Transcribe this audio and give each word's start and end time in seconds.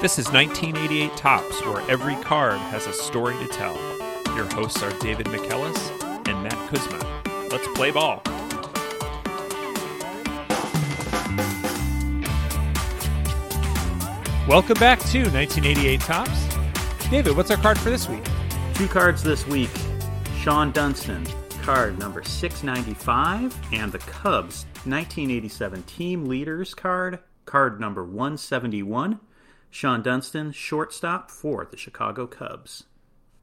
This 0.00 0.18
is 0.18 0.30
1988 0.30 1.16
Topps, 1.16 1.64
where 1.64 1.80
every 1.90 2.14
card 2.16 2.58
has 2.58 2.86
a 2.86 2.92
story 2.92 3.38
to 3.38 3.46
tell. 3.46 3.74
Your 4.36 4.44
hosts 4.52 4.82
are 4.82 4.90
David 4.98 5.26
McKellis 5.26 6.28
and 6.28 6.42
Matt 6.42 6.68
Kuzma. 6.68 7.22
Let's 7.50 7.66
play 7.68 7.90
ball. 7.90 8.22
Welcome 14.46 14.78
back 14.78 14.98
to 15.10 15.22
1988 15.30 16.00
Topps. 16.00 16.54
David, 17.08 17.34
what's 17.34 17.50
our 17.50 17.56
card 17.56 17.78
for 17.78 17.88
this 17.88 18.06
week? 18.08 18.24
Two 18.74 18.88
cards 18.88 19.22
this 19.22 19.46
week 19.46 19.70
Sean 20.40 20.70
Dunston, 20.72 21.26
card 21.62 21.98
number 21.98 22.22
695, 22.22 23.58
and 23.72 23.90
the 23.90 23.98
Cubs 24.00 24.66
1987 24.84 25.82
Team 25.84 26.26
Leaders 26.26 26.74
card, 26.74 27.20
card 27.46 27.80
number 27.80 28.04
171. 28.04 29.18
Shawon 29.74 30.04
Dunston, 30.04 30.52
shortstop 30.52 31.32
for 31.32 31.66
the 31.68 31.76
Chicago 31.76 32.28
Cubs. 32.28 32.84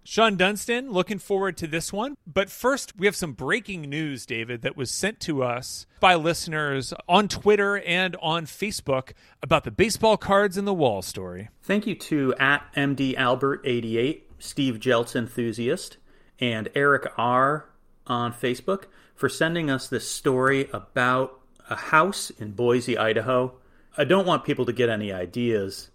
Sean 0.05 0.37
Dunston, 0.37 0.89
looking 0.89 1.19
forward 1.19 1.57
to 1.57 1.67
this 1.67 1.91
one. 1.91 2.15
But 2.25 2.49
first, 2.49 2.97
we 2.97 3.05
have 3.05 3.17
some 3.17 3.33
breaking 3.33 3.81
news, 3.81 4.25
David, 4.25 4.61
that 4.61 4.77
was 4.77 4.89
sent 4.91 5.19
to 5.21 5.43
us 5.43 5.85
by 5.99 6.15
listeners 6.15 6.93
on 7.09 7.27
Twitter 7.27 7.79
and 7.79 8.15
on 8.21 8.45
Facebook 8.45 9.11
about 9.43 9.65
the 9.65 9.71
baseball 9.71 10.15
cards 10.15 10.57
in 10.57 10.63
the 10.63 10.73
wall 10.73 11.01
story. 11.01 11.49
Thank 11.63 11.85
you 11.85 11.95
to 11.95 12.33
at 12.39 12.63
MD 12.77 13.13
Albert 13.17 13.61
88, 13.65 14.31
Steve 14.39 14.79
Jeltz 14.79 15.17
enthusiast, 15.17 15.97
and 16.39 16.69
Eric 16.73 17.11
R 17.17 17.69
on 18.07 18.31
Facebook 18.31 18.85
for 19.15 19.27
sending 19.27 19.69
us 19.69 19.89
this 19.89 20.09
story 20.09 20.69
about 20.71 21.41
a 21.69 21.75
house 21.75 22.29
in 22.29 22.51
Boise, 22.51 22.97
Idaho. 22.97 23.57
I 23.97 24.05
don't 24.05 24.25
want 24.25 24.45
people 24.45 24.65
to 24.65 24.73
get 24.73 24.87
any 24.87 25.11
ideas, 25.11 25.89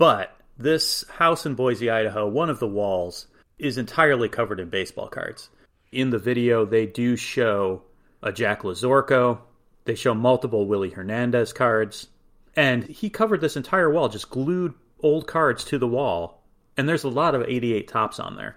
but 0.00 0.34
this 0.56 1.04
house 1.10 1.44
in 1.44 1.54
Boise, 1.54 1.90
Idaho, 1.90 2.26
one 2.26 2.48
of 2.48 2.58
the 2.58 2.66
walls 2.66 3.26
is 3.58 3.76
entirely 3.76 4.30
covered 4.30 4.58
in 4.58 4.70
baseball 4.70 5.08
cards. 5.08 5.50
In 5.92 6.08
the 6.08 6.18
video, 6.18 6.64
they 6.64 6.86
do 6.86 7.16
show 7.16 7.82
a 8.22 8.32
Jack 8.32 8.62
Lazorko. 8.62 9.40
They 9.84 9.94
show 9.94 10.14
multiple 10.14 10.66
Willie 10.66 10.88
Hernandez 10.88 11.52
cards. 11.52 12.06
And 12.56 12.82
he 12.84 13.10
covered 13.10 13.42
this 13.42 13.58
entire 13.58 13.90
wall, 13.90 14.08
just 14.08 14.30
glued 14.30 14.72
old 15.02 15.26
cards 15.26 15.64
to 15.64 15.76
the 15.76 15.86
wall. 15.86 16.42
And 16.78 16.88
there's 16.88 17.04
a 17.04 17.08
lot 17.10 17.34
of 17.34 17.42
88 17.42 17.86
Topps 17.86 18.18
on 18.18 18.36
there. 18.36 18.56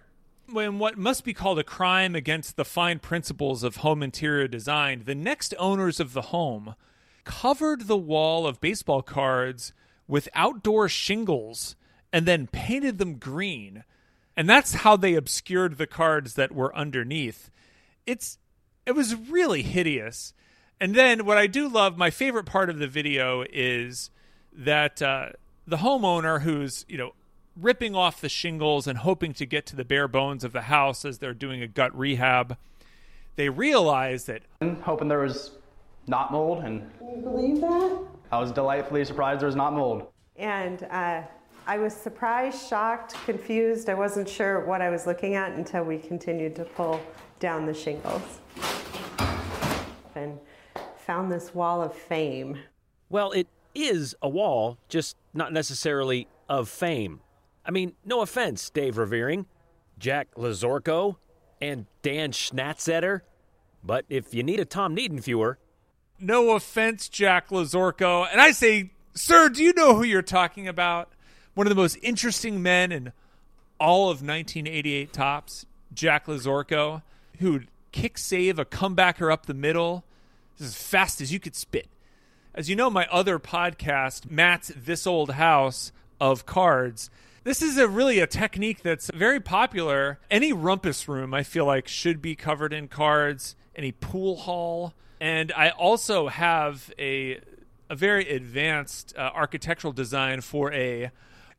When 0.49 0.79
what 0.79 0.97
must 0.97 1.25
be 1.25 1.33
called 1.33 1.59
a 1.59 1.63
crime 1.65 2.15
against 2.15 2.55
the 2.55 2.63
fine 2.63 2.99
principles 2.99 3.63
of 3.63 3.77
home 3.77 4.01
interior 4.01 4.47
design, 4.47 5.03
the 5.05 5.13
next 5.13 5.53
owners 5.59 5.99
of 5.99 6.13
the 6.13 6.21
home 6.21 6.75
covered 7.25 7.87
the 7.87 7.97
wall 7.97 8.47
of 8.47 8.61
baseball 8.61 9.01
cards 9.01 9.73
with 10.07 10.29
outdoor 10.33 10.89
shingles 10.89 11.75
and 12.11 12.25
then 12.25 12.47
painted 12.47 12.97
them 12.97 13.15
green 13.15 13.83
and 14.35 14.49
that's 14.49 14.73
how 14.73 14.95
they 14.97 15.15
obscured 15.15 15.77
the 15.77 15.87
cards 15.87 16.33
that 16.35 16.51
were 16.51 16.75
underneath. 16.75 17.51
It's 18.05 18.37
it 18.85 18.93
was 18.93 19.15
really 19.15 19.61
hideous. 19.61 20.33
And 20.79 20.95
then 20.95 21.25
what 21.25 21.37
I 21.37 21.47
do 21.47 21.69
love, 21.69 21.97
my 21.97 22.09
favorite 22.09 22.45
part 22.45 22.69
of 22.69 22.79
the 22.79 22.87
video 22.87 23.45
is 23.49 24.09
that 24.51 25.01
uh, 25.01 25.29
the 25.65 25.77
homeowner 25.77 26.41
who's 26.41 26.85
you 26.87 26.97
know 26.97 27.11
ripping 27.55 27.95
off 27.95 28.19
the 28.19 28.29
shingles 28.29 28.87
and 28.87 28.97
hoping 28.99 29.33
to 29.33 29.45
get 29.45 29.65
to 29.67 29.75
the 29.75 29.85
bare 29.85 30.07
bones 30.07 30.43
of 30.43 30.51
the 30.51 30.63
house 30.63 31.05
as 31.05 31.19
they're 31.19 31.33
doing 31.33 31.61
a 31.61 31.67
gut 31.67 31.97
rehab. 31.97 32.57
They 33.35 33.49
realize 33.49 34.25
that 34.25 34.41
hoping 34.81 35.07
there 35.07 35.19
was 35.19 35.51
not 36.07 36.31
mold, 36.31 36.63
and 36.63 36.81
Can 36.99 37.09
you 37.09 37.21
believe 37.21 37.61
that? 37.61 37.99
I 38.31 38.39
was 38.39 38.51
delightfully 38.51 39.05
surprised 39.05 39.41
there 39.41 39.47
was 39.47 39.55
not 39.55 39.73
mold. 39.73 40.07
And 40.35 40.83
uh, 40.89 41.21
I 41.65 41.77
was 41.77 41.93
surprised, 41.93 42.67
shocked, 42.67 43.15
confused. 43.25 43.89
I 43.89 43.93
wasn't 43.93 44.27
sure 44.27 44.65
what 44.65 44.81
I 44.81 44.89
was 44.89 45.05
looking 45.05 45.35
at 45.35 45.51
until 45.51 45.83
we 45.83 45.97
continued 45.97 46.55
to 46.57 46.65
pull 46.65 46.99
down 47.39 47.65
the 47.65 47.73
shingles. 47.73 48.39
And 50.15 50.39
found 50.97 51.31
this 51.31 51.53
wall 51.53 51.81
of 51.81 51.93
fame. 51.93 52.57
Well, 53.09 53.31
it 53.31 53.47
is 53.75 54.15
a 54.21 54.29
wall, 54.29 54.77
just 54.89 55.17
not 55.33 55.53
necessarily 55.53 56.27
of 56.49 56.69
fame. 56.69 57.21
I 57.65 57.71
mean, 57.71 57.93
no 58.05 58.21
offense, 58.21 58.69
Dave 58.69 58.97
Revering, 58.97 59.45
Jack 59.97 60.33
Lazorko, 60.35 61.17
and 61.61 61.85
Dan 62.01 62.31
Schatzeder, 62.31 63.21
but 63.83 64.05
if 64.09 64.33
you 64.33 64.43
need 64.43 64.59
a 64.59 64.65
Tom 64.65 64.95
Niedenfuer, 64.95 65.55
no 66.23 66.51
offense, 66.51 67.09
Jack 67.09 67.49
Lazorko. 67.49 68.27
And 68.31 68.39
I 68.39 68.51
say, 68.51 68.91
sir, 69.13 69.49
do 69.49 69.63
you 69.63 69.73
know 69.73 69.95
who 69.95 70.03
you're 70.03 70.21
talking 70.21 70.67
about? 70.67 71.11
One 71.53 71.67
of 71.67 71.69
the 71.69 71.81
most 71.81 71.97
interesting 72.01 72.61
men 72.61 72.91
in 72.91 73.13
all 73.79 74.05
of 74.05 74.17
1988 74.17 75.13
Topps, 75.13 75.65
Jack 75.93 76.25
Lazorko, 76.25 77.01
who'd 77.39 77.67
kick 77.91 78.17
save 78.17 78.57
a 78.57 78.65
comebacker 78.65 79.31
up 79.31 79.45
the 79.45 79.53
middle 79.53 80.03
as 80.59 80.75
fast 80.75 81.21
as 81.21 81.31
you 81.31 81.39
could 81.39 81.55
spit. 81.55 81.87
As 82.55 82.69
you 82.69 82.75
know, 82.75 82.89
my 82.89 83.07
other 83.11 83.39
podcast, 83.39 84.29
Matt's 84.29 84.71
This 84.75 85.07
Old 85.07 85.31
House 85.31 85.91
of 86.19 86.45
Cards, 86.45 87.09
this 87.43 87.61
is 87.61 87.77
a 87.77 87.87
really 87.87 88.19
a 88.19 88.27
technique 88.27 88.83
that's 88.83 89.11
very 89.13 89.39
popular. 89.39 90.19
Any 90.31 90.53
rumpus 90.53 91.07
room, 91.07 91.33
I 91.33 91.43
feel 91.43 91.65
like, 91.65 91.87
should 91.87 92.21
be 92.21 92.35
covered 92.35 92.71
in 92.71 92.87
cards. 92.87 93.55
Any 93.75 93.91
pool 93.91 94.37
hall, 94.37 94.93
and 95.23 95.53
I 95.53 95.69
also 95.69 96.27
have 96.27 96.91
a 96.99 97.39
a 97.89 97.95
very 97.95 98.29
advanced 98.29 99.15
uh, 99.17 99.31
architectural 99.33 99.93
design 99.93 100.41
for 100.41 100.73
a 100.73 101.11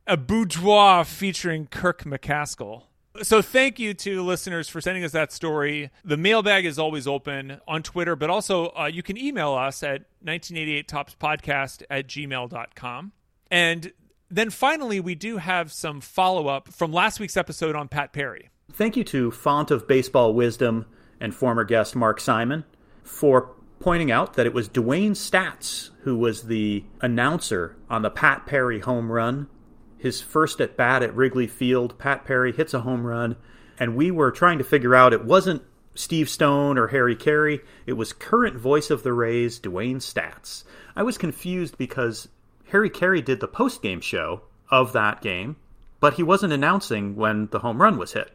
a 0.05 0.15
boudoir 0.15 1.03
featuring 1.03 1.65
Kirk 1.65 2.03
McCaskill. 2.03 2.83
So 3.23 3.41
thank 3.41 3.79
you 3.79 3.95
to 3.95 4.21
listeners 4.21 4.69
for 4.69 4.81
sending 4.81 5.03
us 5.03 5.13
that 5.13 5.31
story. 5.31 5.89
The 6.03 6.17
mailbag 6.17 6.65
is 6.65 6.77
always 6.77 7.07
open 7.07 7.59
on 7.67 7.81
Twitter, 7.81 8.15
but 8.15 8.29
also 8.29 8.67
uh, 8.77 8.85
you 8.85 9.01
can 9.01 9.17
email 9.17 9.53
us 9.53 9.81
at 9.81 10.03
1988topspodcast 10.23 11.83
at 11.89 12.07
gmail.com. 12.07 13.13
And 13.49 13.93
then 14.29 14.51
finally, 14.51 14.99
we 14.99 15.15
do 15.15 15.37
have 15.37 15.73
some 15.73 16.01
follow 16.01 16.47
up 16.47 16.71
from 16.71 16.91
last 16.91 17.19
week's 17.19 17.37
episode 17.37 17.75
on 17.75 17.87
Pat 17.87 18.13
Perry. 18.13 18.49
Thank 18.73 18.95
you 18.95 19.03
to 19.05 19.31
Font 19.31 19.71
of 19.71 19.87
Baseball 19.87 20.35
Wisdom 20.35 20.85
and 21.19 21.33
former 21.33 21.63
guest 21.63 21.95
Mark 21.95 22.19
Simon 22.19 22.63
for 23.05 23.53
pointing 23.79 24.11
out 24.11 24.33
that 24.33 24.45
it 24.45 24.53
was 24.53 24.67
Dewayne 24.67 25.11
Staats 25.11 25.91
who 26.05 26.17
was 26.17 26.43
the 26.43 26.83
announcer 27.01 27.75
on 27.89 28.03
the 28.03 28.11
Pat 28.11 28.45
Perry 28.45 28.79
home 28.79 29.11
run. 29.11 29.47
His 29.97 30.21
first 30.21 30.61
at 30.61 30.77
bat 30.77 31.01
at 31.01 31.15
Wrigley 31.15 31.47
Field, 31.47 31.97
Pat 31.97 32.25
Perry 32.25 32.51
hits 32.51 32.75
a 32.75 32.81
home 32.81 33.07
run, 33.07 33.37
and 33.79 33.95
we 33.95 34.11
were 34.11 34.29
trying 34.29 34.59
to 34.59 34.63
figure 34.63 34.93
out 34.93 35.13
it 35.13 35.25
wasn't 35.25 35.63
Steve 35.95 36.29
Stone 36.29 36.77
or 36.77 36.87
Harry 36.87 37.15
Caray, 37.15 37.61
it 37.87 37.93
was 37.93 38.13
current 38.13 38.55
voice 38.55 38.91
of 38.91 39.01
the 39.01 39.13
Rays, 39.13 39.59
Dewayne 39.59 39.97
Staats. 39.97 40.63
I 40.95 41.01
was 41.01 41.17
confused 41.17 41.75
because 41.77 42.27
Harry 42.67 42.89
Caray 42.89 43.23
did 43.23 43.39
the 43.39 43.47
post 43.47 43.81
game 43.81 44.01
show 44.01 44.41
of 44.69 44.93
that 44.93 45.21
game, 45.21 45.55
but 45.99 46.15
he 46.15 46.23
wasn't 46.23 46.53
announcing 46.53 47.15
when 47.15 47.47
the 47.47 47.59
home 47.59 47.81
run 47.81 47.97
was 47.97 48.13
hit. 48.13 48.31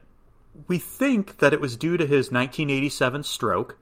We 0.66 0.78
think 0.78 1.38
that 1.38 1.52
it 1.52 1.60
was 1.60 1.76
due 1.76 1.96
to 1.96 2.04
his 2.04 2.32
1987 2.32 3.22
stroke. 3.22 3.78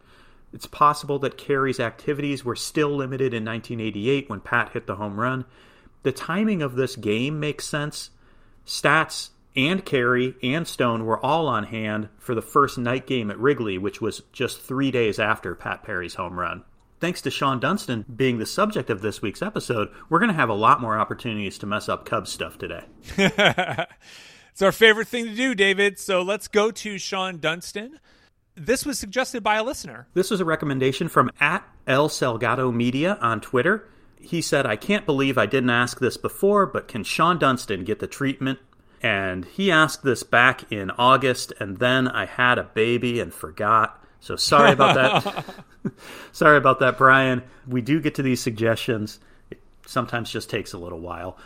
It's 0.52 0.66
possible 0.66 1.18
that 1.20 1.36
Caray's 1.36 1.80
activities 1.80 2.44
were 2.44 2.56
still 2.56 2.96
limited 2.96 3.34
in 3.34 3.44
1988 3.44 4.28
when 4.30 4.40
Pat 4.40 4.72
hit 4.72 4.86
the 4.86 4.96
home 4.96 5.20
run. 5.20 5.44
The 6.02 6.12
timing 6.12 6.62
of 6.62 6.74
this 6.74 6.96
game 6.96 7.38
makes 7.38 7.66
sense. 7.66 8.10
Staats 8.64 9.30
and 9.56 9.84
Caray 9.84 10.34
and 10.42 10.66
Stone 10.66 11.04
were 11.04 11.24
all 11.24 11.48
on 11.48 11.64
hand 11.64 12.08
for 12.18 12.34
the 12.34 12.42
first 12.42 12.78
night 12.78 13.06
game 13.06 13.30
at 13.30 13.38
Wrigley, 13.38 13.78
which 13.78 14.00
was 14.00 14.22
just 14.32 14.60
three 14.60 14.90
days 14.90 15.18
after 15.18 15.54
Pat 15.54 15.82
Perry's 15.82 16.14
home 16.14 16.38
run 16.38 16.64
thanks 17.00 17.22
to 17.22 17.30
Sean 17.30 17.60
Dunston 17.60 18.04
being 18.14 18.38
the 18.38 18.46
subject 18.46 18.90
of 18.90 19.02
this 19.02 19.22
week's 19.22 19.42
episode, 19.42 19.88
we're 20.08 20.18
going 20.18 20.30
to 20.30 20.34
have 20.34 20.48
a 20.48 20.54
lot 20.54 20.80
more 20.80 20.98
opportunities 20.98 21.58
to 21.58 21.66
mess 21.66 21.88
up 21.88 22.04
Cubs 22.04 22.30
stuff 22.30 22.58
today. 22.58 22.84
it's 23.16 24.62
our 24.62 24.72
favorite 24.72 25.08
thing 25.08 25.26
to 25.26 25.34
do, 25.34 25.54
David. 25.54 25.98
So 25.98 26.22
let's 26.22 26.48
go 26.48 26.70
to 26.70 26.98
Sean 26.98 27.38
Dunston. 27.38 28.00
This 28.58 28.84
was 28.84 28.98
suggested 28.98 29.42
by 29.42 29.56
a 29.56 29.62
listener. 29.62 30.08
This 30.14 30.30
was 30.30 30.40
a 30.40 30.44
recommendation 30.44 31.08
from 31.08 31.30
at 31.38 31.66
El 31.86 32.08
Salgado 32.08 32.74
Media 32.74 33.16
on 33.20 33.40
Twitter. 33.40 33.88
He 34.20 34.42
said, 34.42 34.66
I 34.66 34.74
can't 34.74 35.06
believe 35.06 35.38
I 35.38 35.46
didn't 35.46 35.70
ask 35.70 36.00
this 36.00 36.16
before, 36.16 36.66
but 36.66 36.88
can 36.88 37.04
Sean 37.04 37.38
Dunston 37.38 37.84
get 37.84 38.00
the 38.00 38.08
treatment? 38.08 38.58
And 39.00 39.44
he 39.44 39.70
asked 39.70 40.02
this 40.02 40.24
back 40.24 40.72
in 40.72 40.90
August, 40.90 41.52
and 41.60 41.76
then 41.78 42.08
I 42.08 42.26
had 42.26 42.58
a 42.58 42.64
baby 42.64 43.20
and 43.20 43.32
forgot. 43.32 44.02
So 44.18 44.34
sorry 44.34 44.72
about 44.72 44.96
that. 44.96 45.44
sorry 46.32 46.56
about 46.56 46.80
that, 46.80 46.98
Brian. 46.98 47.44
We 47.66 47.80
do 47.80 48.00
get 48.00 48.16
to 48.16 48.22
these 48.22 48.40
suggestions. 48.40 49.20
It 49.52 49.60
sometimes 49.86 50.32
just 50.32 50.50
takes 50.50 50.72
a 50.72 50.78
little 50.78 51.00
while. 51.00 51.38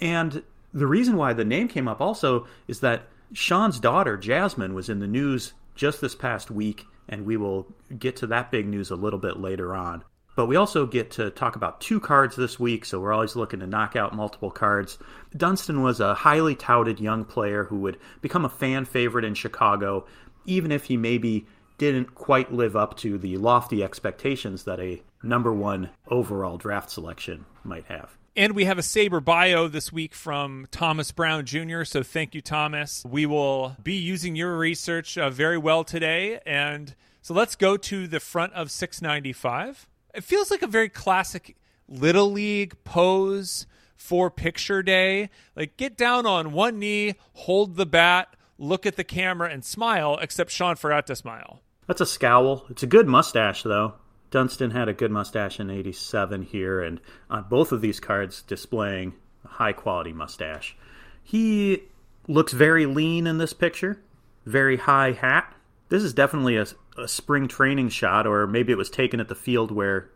And 0.00 0.44
the 0.72 0.86
reason 0.86 1.16
why 1.16 1.32
the 1.32 1.44
name 1.44 1.66
came 1.66 1.88
up 1.88 2.00
also 2.00 2.46
is 2.68 2.78
that 2.80 3.08
Sean's 3.32 3.80
daughter, 3.80 4.16
Jasmine, 4.16 4.74
was 4.74 4.88
in 4.88 5.00
the 5.00 5.06
news 5.08 5.52
just 5.80 6.02
this 6.02 6.14
past 6.14 6.50
week, 6.50 6.84
and 7.08 7.24
we 7.24 7.38
will 7.38 7.66
get 7.98 8.16
to 8.16 8.26
that 8.26 8.50
big 8.50 8.68
news 8.68 8.90
a 8.90 8.96
little 8.96 9.18
bit 9.18 9.40
later 9.40 9.74
on. 9.74 10.04
But 10.36 10.44
we 10.44 10.56
also 10.56 10.86
get 10.86 11.12
to 11.12 11.30
talk 11.30 11.56
about 11.56 11.80
two 11.80 12.00
cards 12.00 12.36
this 12.36 12.60
week, 12.60 12.84
so 12.84 13.00
we're 13.00 13.14
always 13.14 13.34
looking 13.34 13.60
to 13.60 13.66
knock 13.66 13.96
out 13.96 14.14
multiple 14.14 14.50
cards. 14.50 14.98
Dunston 15.34 15.82
was 15.82 15.98
a 15.98 16.12
highly 16.12 16.54
touted 16.54 17.00
young 17.00 17.24
player 17.24 17.64
who 17.64 17.78
would 17.78 17.96
become 18.20 18.44
a 18.44 18.50
fan 18.50 18.84
favorite 18.84 19.24
in 19.24 19.32
Chicago, 19.32 20.06
even 20.44 20.70
if 20.70 20.84
he 20.84 20.98
maybe 20.98 21.46
didn't 21.80 22.14
quite 22.14 22.52
live 22.52 22.76
up 22.76 22.94
to 22.94 23.16
the 23.16 23.38
lofty 23.38 23.82
expectations 23.82 24.64
that 24.64 24.78
a 24.78 25.02
number 25.22 25.50
one 25.50 25.88
overall 26.08 26.58
draft 26.58 26.90
selection 26.90 27.46
might 27.64 27.86
have. 27.86 28.18
And 28.36 28.54
we 28.54 28.66
have 28.66 28.78
a 28.78 28.82
SABR 28.82 29.24
bio 29.24 29.66
this 29.66 29.90
week 29.90 30.14
from 30.14 30.66
Thomas 30.70 31.10
Brown 31.10 31.46
Jr. 31.46 31.84
So 31.84 32.02
thank 32.02 32.34
you, 32.34 32.42
Thomas. 32.42 33.02
We 33.08 33.24
will 33.24 33.76
be 33.82 33.94
using 33.94 34.36
your 34.36 34.58
research 34.58 35.16
uh, 35.16 35.30
very 35.30 35.56
well 35.56 35.82
today. 35.82 36.40
And 36.44 36.94
so 37.22 37.32
let's 37.32 37.56
go 37.56 37.78
to 37.78 38.06
the 38.06 38.20
front 38.20 38.52
of 38.52 38.70
695. 38.70 39.88
It 40.14 40.22
feels 40.22 40.50
like 40.50 40.60
a 40.60 40.66
very 40.66 40.90
classic 40.90 41.56
Little 41.88 42.30
League 42.30 42.76
pose 42.84 43.66
for 43.96 44.30
picture 44.30 44.82
day. 44.82 45.30
Like 45.56 45.78
get 45.78 45.96
down 45.96 46.26
on 46.26 46.52
one 46.52 46.78
knee, 46.78 47.14
hold 47.32 47.76
the 47.76 47.86
bat, 47.86 48.36
look 48.58 48.84
at 48.84 48.96
the 48.96 49.04
camera, 49.04 49.48
and 49.48 49.64
smile, 49.64 50.18
except 50.20 50.50
Sean 50.50 50.76
forgot 50.76 51.06
to 51.06 51.16
smile. 51.16 51.62
That's 51.86 52.00
a 52.00 52.06
scowl. 52.06 52.66
It's 52.70 52.82
a 52.82 52.86
good 52.86 53.08
mustache, 53.08 53.62
though. 53.62 53.94
Dunston 54.30 54.70
had 54.70 54.88
a 54.88 54.94
good 54.94 55.10
mustache 55.10 55.58
in 55.58 55.70
87 55.70 56.42
here, 56.42 56.80
and 56.80 57.00
on 57.28 57.46
both 57.48 57.72
of 57.72 57.80
these 57.80 58.00
cards 58.00 58.42
displaying 58.42 59.14
a 59.44 59.48
high 59.48 59.72
quality 59.72 60.12
mustache. 60.12 60.76
He 61.22 61.82
looks 62.28 62.52
very 62.52 62.86
lean 62.86 63.26
in 63.26 63.38
this 63.38 63.52
picture, 63.52 64.00
very 64.46 64.76
high 64.76 65.12
hat. 65.12 65.52
This 65.88 66.04
is 66.04 66.14
definitely 66.14 66.56
a, 66.56 66.66
a 66.96 67.08
spring 67.08 67.48
training 67.48 67.88
shot, 67.88 68.26
or 68.26 68.46
maybe 68.46 68.72
it 68.72 68.78
was 68.78 68.90
taken 68.90 69.18
at 69.18 69.28
the 69.28 69.34
field 69.34 69.72
where 69.72 70.10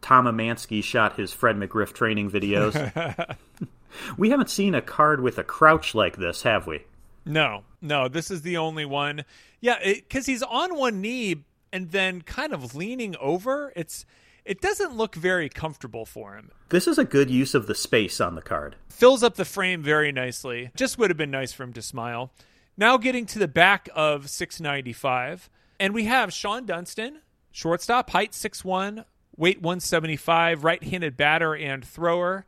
Tom 0.00 0.26
Emansky 0.26 0.82
shot 0.84 1.16
his 1.16 1.32
Fred 1.32 1.56
McGriff 1.56 1.92
training 1.92 2.30
videos. 2.30 3.36
we 4.16 4.30
haven't 4.30 4.50
seen 4.50 4.74
a 4.74 4.82
card 4.82 5.20
with 5.20 5.38
a 5.38 5.44
crouch 5.44 5.94
like 5.94 6.16
this, 6.16 6.42
have 6.42 6.68
we? 6.68 6.84
No, 7.26 7.64
no, 7.82 8.08
this 8.08 8.30
is 8.30 8.42
the 8.42 8.56
only 8.56 8.84
one. 8.84 9.24
Yeah, 9.60 9.78
because 9.84 10.26
he's 10.26 10.44
on 10.44 10.76
one 10.76 11.00
knee 11.00 11.44
and 11.72 11.90
then 11.90 12.22
kind 12.22 12.52
of 12.52 12.74
leaning 12.74 13.16
over. 13.20 13.72
It's 13.74 14.06
it 14.44 14.60
doesn't 14.60 14.96
look 14.96 15.16
very 15.16 15.48
comfortable 15.48 16.06
for 16.06 16.36
him. 16.36 16.52
This 16.68 16.86
is 16.86 16.98
a 16.98 17.04
good 17.04 17.28
use 17.28 17.52
of 17.52 17.66
the 17.66 17.74
space 17.74 18.20
on 18.20 18.36
the 18.36 18.42
card. 18.42 18.76
Fills 18.88 19.24
up 19.24 19.34
the 19.34 19.44
frame 19.44 19.82
very 19.82 20.12
nicely. 20.12 20.70
Just 20.76 20.98
would 20.98 21.10
have 21.10 21.16
been 21.16 21.32
nice 21.32 21.52
for 21.52 21.64
him 21.64 21.72
to 21.72 21.82
smile. 21.82 22.32
Now 22.76 22.96
getting 22.96 23.26
to 23.26 23.40
the 23.40 23.48
back 23.48 23.88
of 23.94 24.30
695, 24.30 25.50
and 25.80 25.92
we 25.92 26.04
have 26.04 26.32
Sean 26.32 26.64
Dunston, 26.64 27.22
shortstop, 27.50 28.10
height 28.10 28.32
6'1, 28.32 29.04
weight 29.36 29.60
175, 29.60 30.62
right-handed 30.62 31.16
batter 31.16 31.56
and 31.56 31.84
thrower. 31.84 32.46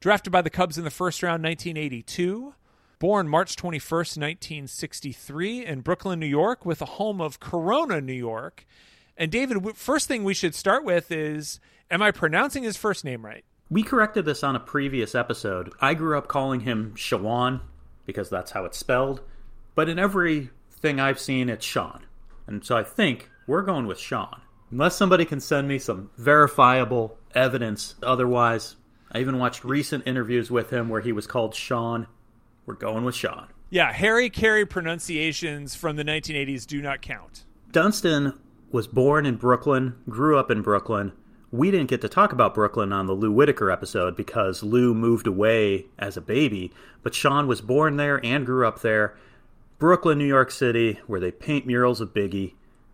Drafted 0.00 0.32
by 0.32 0.42
the 0.42 0.50
Cubs 0.50 0.78
in 0.78 0.84
the 0.84 0.90
first 0.90 1.22
round 1.22 1.42
1982. 1.42 2.54
Born 2.98 3.28
March 3.28 3.54
21st, 3.54 4.18
1963, 4.18 5.64
in 5.64 5.80
Brooklyn, 5.82 6.18
New 6.18 6.26
York, 6.26 6.66
with 6.66 6.82
a 6.82 6.86
home 6.86 7.20
of 7.20 7.38
Corona, 7.38 8.00
New 8.00 8.12
York. 8.12 8.66
And 9.16 9.30
David, 9.30 9.76
first 9.76 10.08
thing 10.08 10.24
we 10.24 10.34
should 10.34 10.54
start 10.54 10.84
with 10.84 11.12
is 11.12 11.60
Am 11.90 12.02
I 12.02 12.10
pronouncing 12.10 12.64
his 12.64 12.76
first 12.76 13.04
name 13.04 13.24
right? 13.24 13.44
We 13.70 13.82
corrected 13.82 14.24
this 14.24 14.42
on 14.42 14.56
a 14.56 14.60
previous 14.60 15.14
episode. 15.14 15.72
I 15.80 15.94
grew 15.94 16.18
up 16.18 16.28
calling 16.28 16.60
him 16.60 16.92
Shawan 16.96 17.60
because 18.04 18.28
that's 18.28 18.50
how 18.50 18.64
it's 18.64 18.78
spelled. 18.78 19.20
But 19.74 19.88
in 19.88 19.98
everything 19.98 20.98
I've 20.98 21.20
seen, 21.20 21.48
it's 21.48 21.64
Sean. 21.64 22.04
And 22.46 22.64
so 22.64 22.76
I 22.76 22.82
think 22.82 23.30
we're 23.46 23.62
going 23.62 23.86
with 23.86 23.98
Sean. 23.98 24.40
Unless 24.70 24.96
somebody 24.96 25.24
can 25.24 25.40
send 25.40 25.68
me 25.68 25.78
some 25.78 26.10
verifiable 26.18 27.16
evidence 27.34 27.94
otherwise. 28.02 28.76
I 29.12 29.20
even 29.20 29.38
watched 29.38 29.64
recent 29.64 30.06
interviews 30.06 30.50
with 30.50 30.70
him 30.70 30.88
where 30.88 31.00
he 31.00 31.12
was 31.12 31.26
called 31.26 31.54
Sean. 31.54 32.06
We're 32.68 32.74
going 32.74 33.06
with 33.06 33.14
Sean. 33.14 33.46
Yeah, 33.70 33.90
Harry 33.94 34.28
Caray 34.28 34.66
pronunciations 34.66 35.74
from 35.74 35.96
the 35.96 36.04
1980s 36.04 36.66
do 36.66 36.82
not 36.82 37.00
count. 37.00 37.46
Dunston 37.72 38.38
was 38.70 38.86
born 38.86 39.24
in 39.24 39.36
Brooklyn, 39.36 39.96
grew 40.10 40.38
up 40.38 40.50
in 40.50 40.60
Brooklyn. 40.60 41.12
We 41.50 41.70
didn't 41.70 41.88
get 41.88 42.02
to 42.02 42.10
talk 42.10 42.30
about 42.30 42.54
Brooklyn 42.54 42.92
on 42.92 43.06
the 43.06 43.14
Lou 43.14 43.32
Whitaker 43.32 43.70
episode 43.70 44.16
because 44.16 44.62
Lou 44.62 44.92
moved 44.92 45.26
away 45.26 45.86
as 45.98 46.18
a 46.18 46.20
baby, 46.20 46.70
but 47.02 47.14
Sean 47.14 47.46
was 47.46 47.62
born 47.62 47.96
there 47.96 48.20
and 48.22 48.44
grew 48.44 48.68
up 48.68 48.82
there. 48.82 49.16
Brooklyn, 49.78 50.18
New 50.18 50.26
York 50.26 50.50
City, 50.50 51.00
where 51.06 51.20
they 51.20 51.30
paint 51.30 51.66
murals 51.66 52.02
of 52.02 52.12
Biggie. 52.12 52.52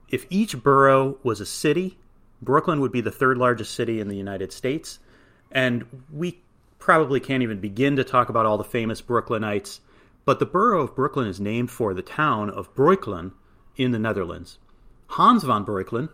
If 0.09 0.25
each 0.31 0.63
borough 0.63 1.19
was 1.25 1.41
a 1.41 1.47
city, 1.47 1.99
Brooklyn 2.41 2.79
would 2.79 2.93
be 2.93 3.01
the 3.01 3.11
third 3.11 3.39
largest 3.39 3.75
city 3.75 3.99
in 3.99 4.07
the 4.07 4.17
United 4.17 4.53
States. 4.53 5.01
And 5.51 5.85
we 6.13 6.44
probably 6.85 7.19
can't 7.19 7.43
even 7.43 7.61
begin 7.61 7.97
to 7.97 8.05
talk 8.05 8.29
about 8.29 8.45
all 8.45 8.59
the 8.59 8.63
famous 8.63 9.01
Brooklynites, 9.01 9.81
but 10.27 10.39
the 10.39 10.45
borough 10.45 10.83
of 10.83 10.95
Brooklyn 10.95 11.27
is 11.27 11.41
named 11.41 11.71
for 11.71 11.95
the 11.95 12.03
town 12.03 12.51
of 12.51 12.75
Breukelen 12.75 13.33
in 13.75 13.93
the 13.93 13.99
Netherlands. 13.99 14.59
Hans 15.07 15.45
van 15.45 15.65
Breukelen, 15.65 16.11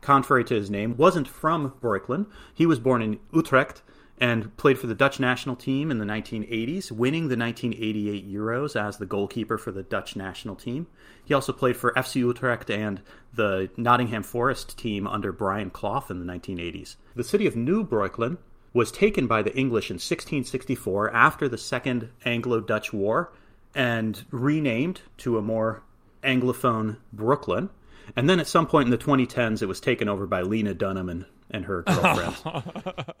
contrary 0.00 0.44
to 0.44 0.54
his 0.54 0.70
name, 0.70 0.96
wasn't 0.96 1.26
from 1.26 1.72
Breukelen. 1.82 2.26
He 2.54 2.66
was 2.66 2.78
born 2.78 3.02
in 3.02 3.18
Utrecht 3.32 3.82
and 4.16 4.56
played 4.56 4.78
for 4.78 4.86
the 4.86 4.94
Dutch 4.94 5.18
national 5.18 5.56
team 5.56 5.90
in 5.90 5.98
the 5.98 6.04
1980s, 6.04 6.92
winning 6.92 7.26
the 7.26 7.36
1988 7.36 8.32
Euros 8.32 8.80
as 8.80 8.98
the 8.98 9.06
goalkeeper 9.06 9.58
for 9.58 9.72
the 9.72 9.82
Dutch 9.82 10.14
national 10.14 10.54
team. 10.54 10.86
He 11.24 11.34
also 11.34 11.52
played 11.52 11.76
for 11.76 11.92
FC 11.94 12.20
Utrecht 12.20 12.70
and 12.70 13.02
the 13.34 13.70
Nottingham 13.76 14.22
Forest 14.22 14.78
team 14.78 15.08
under 15.08 15.32
Brian 15.32 15.70
Clough 15.70 16.04
in 16.10 16.24
the 16.24 16.32
1980s. 16.32 16.94
The 17.16 17.24
city 17.24 17.48
of 17.48 17.56
New 17.56 17.84
Breukelen 17.84 18.38
was 18.72 18.90
taken 18.90 19.26
by 19.26 19.42
the 19.42 19.54
English 19.56 19.90
in 19.90 19.94
1664 19.94 21.12
after 21.14 21.48
the 21.48 21.58
Second 21.58 22.10
Anglo 22.24 22.60
Dutch 22.60 22.92
War 22.92 23.32
and 23.74 24.24
renamed 24.30 25.02
to 25.18 25.38
a 25.38 25.42
more 25.42 25.82
Anglophone 26.22 26.96
Brooklyn. 27.12 27.70
And 28.16 28.28
then 28.28 28.40
at 28.40 28.46
some 28.46 28.66
point 28.66 28.86
in 28.86 28.90
the 28.90 28.98
2010s, 28.98 29.62
it 29.62 29.66
was 29.66 29.80
taken 29.80 30.08
over 30.08 30.26
by 30.26 30.42
Lena 30.42 30.74
Dunham 30.74 31.08
and, 31.08 31.26
and 31.50 31.64
her 31.66 31.82
girlfriend. 31.82 32.36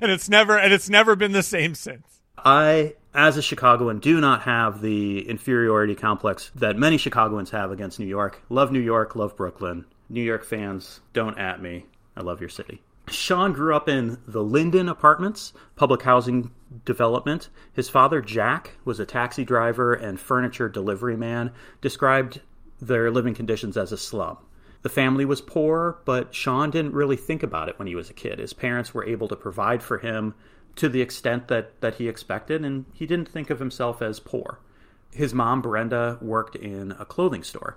and 0.00 0.10
it's 0.10 0.28
never 0.28 0.58
and 0.58 0.72
it's 0.72 0.88
never 0.88 1.16
been 1.16 1.32
the 1.32 1.42
same 1.42 1.74
since. 1.74 2.20
I, 2.44 2.94
as 3.14 3.36
a 3.36 3.42
Chicagoan, 3.42 3.98
do 3.98 4.20
not 4.20 4.42
have 4.42 4.80
the 4.80 5.28
inferiority 5.28 5.94
complex 5.94 6.52
that 6.54 6.76
many 6.76 6.96
Chicagoans 6.96 7.50
have 7.50 7.72
against 7.72 7.98
New 7.98 8.06
York. 8.06 8.42
Love 8.48 8.70
New 8.70 8.80
York, 8.80 9.16
love 9.16 9.36
Brooklyn. 9.36 9.86
New 10.08 10.22
York 10.22 10.44
fans, 10.44 11.00
don't 11.12 11.36
at 11.36 11.60
me. 11.60 11.86
I 12.16 12.22
love 12.22 12.40
your 12.40 12.48
city. 12.48 12.80
Sean 13.10 13.52
grew 13.52 13.74
up 13.74 13.88
in 13.88 14.18
the 14.26 14.42
Linden 14.42 14.88
Apartments, 14.88 15.52
public 15.76 16.02
housing 16.02 16.50
development. 16.84 17.48
His 17.72 17.88
father, 17.88 18.20
Jack, 18.20 18.72
was 18.84 19.00
a 19.00 19.06
taxi 19.06 19.44
driver 19.44 19.94
and 19.94 20.18
furniture 20.18 20.68
delivery 20.68 21.16
man, 21.16 21.52
described 21.80 22.40
their 22.80 23.10
living 23.10 23.34
conditions 23.34 23.76
as 23.76 23.92
a 23.92 23.96
slum. 23.96 24.38
The 24.82 24.88
family 24.88 25.24
was 25.24 25.40
poor, 25.40 25.98
but 26.04 26.34
Sean 26.34 26.70
didn't 26.70 26.94
really 26.94 27.16
think 27.16 27.42
about 27.42 27.68
it 27.68 27.78
when 27.78 27.88
he 27.88 27.94
was 27.94 28.10
a 28.10 28.14
kid. 28.14 28.38
His 28.38 28.52
parents 28.52 28.94
were 28.94 29.04
able 29.04 29.28
to 29.28 29.36
provide 29.36 29.82
for 29.82 29.98
him 29.98 30.34
to 30.76 30.88
the 30.88 31.02
extent 31.02 31.48
that, 31.48 31.80
that 31.80 31.96
he 31.96 32.08
expected, 32.08 32.64
and 32.64 32.84
he 32.92 33.06
didn't 33.06 33.28
think 33.28 33.50
of 33.50 33.58
himself 33.58 34.00
as 34.00 34.20
poor. 34.20 34.60
His 35.10 35.34
mom, 35.34 35.62
Brenda, 35.62 36.18
worked 36.20 36.54
in 36.54 36.92
a 36.92 37.04
clothing 37.04 37.42
store. 37.42 37.76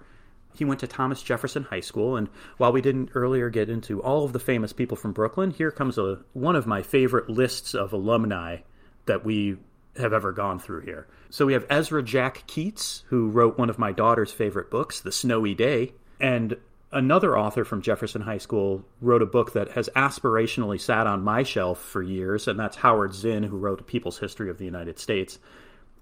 He 0.53 0.65
went 0.65 0.79
to 0.81 0.87
Thomas 0.87 1.21
Jefferson 1.21 1.63
High 1.63 1.79
School, 1.79 2.15
and 2.15 2.29
while 2.57 2.71
we 2.71 2.81
didn't 2.81 3.11
earlier 3.15 3.49
get 3.49 3.69
into 3.69 4.01
all 4.01 4.25
of 4.25 4.33
the 4.33 4.39
famous 4.39 4.73
people 4.73 4.97
from 4.97 5.13
Brooklyn, 5.13 5.51
here 5.51 5.71
comes 5.71 5.97
a 5.97 6.19
one 6.33 6.55
of 6.55 6.67
my 6.67 6.81
favorite 6.81 7.29
lists 7.29 7.73
of 7.73 7.93
alumni 7.93 8.57
that 9.05 9.25
we 9.25 9.57
have 9.97 10.13
ever 10.13 10.31
gone 10.31 10.59
through 10.59 10.81
here. 10.81 11.07
So 11.29 11.45
we 11.45 11.53
have 11.53 11.65
Ezra 11.69 12.03
Jack 12.03 12.45
Keats, 12.47 13.03
who 13.07 13.29
wrote 13.29 13.57
one 13.57 13.69
of 13.69 13.79
my 13.79 13.91
daughter's 13.91 14.31
favorite 14.31 14.69
books, 14.69 15.01
The 15.01 15.11
Snowy 15.11 15.53
Day, 15.53 15.93
and 16.19 16.55
another 16.91 17.37
author 17.37 17.63
from 17.63 17.81
Jefferson 17.81 18.21
High 18.21 18.37
School 18.37 18.85
wrote 19.01 19.21
a 19.21 19.25
book 19.25 19.53
that 19.53 19.71
has 19.71 19.89
aspirationally 19.95 20.79
sat 20.79 21.07
on 21.07 21.23
my 21.23 21.43
shelf 21.43 21.81
for 21.81 22.01
years, 22.01 22.47
and 22.47 22.59
that's 22.59 22.77
Howard 22.77 23.13
Zinn, 23.13 23.43
who 23.43 23.57
wrote 23.57 23.81
A 23.81 23.83
People's 23.83 24.19
History 24.19 24.49
of 24.49 24.57
the 24.57 24.65
United 24.65 24.99
States. 24.99 25.39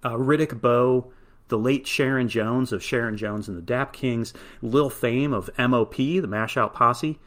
Uh, 0.04 0.12
Riddick 0.12 0.60
Bowe 0.60 1.12
the 1.50 1.58
late 1.58 1.86
Sharon 1.86 2.30
Jones 2.30 2.72
of 2.72 2.84
Sharon 2.84 3.18
Jones 3.18 3.48
and 3.48 3.58
the 3.58 3.62
Dap 3.62 3.94
Kings, 3.94 4.34
Lil 4.62 4.90
Fame 4.90 5.34
of 5.34 5.50
MOP, 5.58 5.96
the 5.96 6.22
Mashout 6.22 6.74
Posse, 6.74 7.20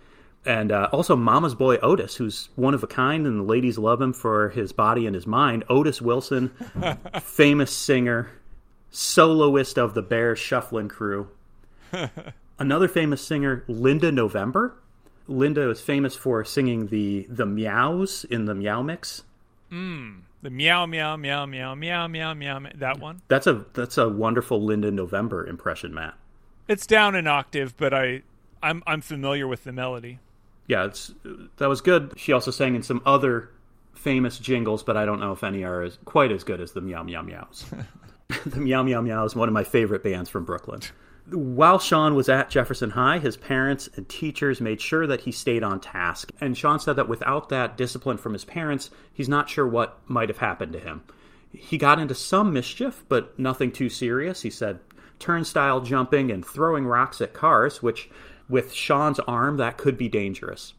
and 0.44 0.72
uh, 0.72 0.88
also 0.92 1.14
Mama's 1.14 1.54
Boy 1.54 1.76
Otis, 1.76 2.16
who's 2.16 2.48
one 2.56 2.74
of 2.74 2.82
a 2.82 2.86
kind, 2.86 3.26
and 3.26 3.40
the 3.40 3.44
ladies 3.44 3.78
love 3.78 4.00
him 4.00 4.12
for 4.12 4.48
his 4.48 4.72
body 4.72 5.06
and 5.06 5.14
his 5.14 5.26
mind. 5.26 5.64
Otis 5.68 6.02
Wilson, 6.02 6.48
famous 7.22 7.72
singer, 7.72 8.30
soloist 8.90 9.78
of 9.78 9.94
the 9.94 10.02
Bear 10.02 10.34
Shuffling 10.34 10.88
Crew. 10.88 11.28
Another 12.58 12.88
famous 12.88 13.22
singer, 13.22 13.64
Linda 13.68 14.10
November. 14.10 14.74
Linda 15.28 15.70
is 15.70 15.80
famous 15.80 16.16
for 16.16 16.44
singing 16.44 16.88
the 16.88 17.26
the 17.28 17.46
meows 17.46 18.24
in 18.28 18.46
the 18.46 18.54
Meow 18.54 18.82
Mix. 18.82 19.22
Mm. 19.70 20.22
The 20.42 20.50
meow 20.50 20.86
meow 20.86 21.16
meow 21.16 21.46
meow 21.46 21.74
meow 21.74 22.08
meow 22.08 22.34
meow. 22.34 22.60
That 22.74 22.98
one. 22.98 23.22
That's 23.28 23.46
a 23.46 23.64
that's 23.74 23.96
a 23.96 24.08
wonderful 24.08 24.62
Linda 24.62 24.90
November 24.90 25.46
impression, 25.46 25.94
Matt. 25.94 26.14
It's 26.68 26.86
down 26.86 27.14
an 27.14 27.26
octave, 27.26 27.76
but 27.76 27.94
I 27.94 28.22
I'm 28.62 28.82
I'm 28.86 29.00
familiar 29.00 29.46
with 29.46 29.64
the 29.64 29.72
melody. 29.72 30.18
Yeah, 30.66 30.86
it's 30.86 31.14
that 31.58 31.68
was 31.68 31.80
good. 31.80 32.14
She 32.16 32.32
also 32.32 32.50
sang 32.50 32.74
in 32.74 32.82
some 32.82 33.02
other 33.06 33.50
famous 33.94 34.38
jingles, 34.38 34.82
but 34.82 34.96
I 34.96 35.04
don't 35.04 35.20
know 35.20 35.32
if 35.32 35.44
any 35.44 35.64
are 35.64 35.82
as, 35.82 35.98
quite 36.04 36.32
as 36.32 36.44
good 36.44 36.60
as 36.60 36.72
the 36.72 36.80
Meow 36.80 37.02
Meow 37.02 37.22
Meows. 37.22 37.66
the 38.46 38.60
Meow 38.60 38.82
Meow 38.82 39.00
Meow 39.00 39.24
is 39.24 39.36
one 39.36 39.48
of 39.48 39.52
my 39.52 39.64
favorite 39.64 40.02
bands 40.02 40.28
from 40.28 40.44
Brooklyn. 40.44 40.80
While 41.30 41.78
Sean 41.78 42.14
was 42.14 42.28
at 42.28 42.50
Jefferson 42.50 42.90
High, 42.90 43.18
his 43.18 43.36
parents 43.36 43.88
and 43.96 44.08
teachers 44.08 44.60
made 44.60 44.80
sure 44.80 45.06
that 45.06 45.20
he 45.20 45.32
stayed 45.32 45.62
on 45.62 45.80
task. 45.80 46.32
And 46.40 46.58
Sean 46.58 46.80
said 46.80 46.96
that 46.96 47.08
without 47.08 47.48
that 47.50 47.76
discipline 47.76 48.16
from 48.18 48.32
his 48.32 48.44
parents, 48.44 48.90
he's 49.12 49.28
not 49.28 49.48
sure 49.48 49.66
what 49.66 49.98
might 50.08 50.28
have 50.28 50.38
happened 50.38 50.72
to 50.72 50.80
him. 50.80 51.02
He 51.52 51.78
got 51.78 52.00
into 52.00 52.14
some 52.14 52.52
mischief, 52.52 53.04
but 53.08 53.38
nothing 53.38 53.70
too 53.70 53.88
serious. 53.88 54.42
He 54.42 54.50
said 54.50 54.80
turnstile 55.18 55.80
jumping 55.80 56.32
and 56.32 56.44
throwing 56.44 56.86
rocks 56.86 57.20
at 57.20 57.34
cars, 57.34 57.82
which 57.82 58.10
with 58.48 58.72
Sean's 58.72 59.20
arm, 59.20 59.58
that 59.58 59.78
could 59.78 59.96
be 59.96 60.08
dangerous. 60.08 60.74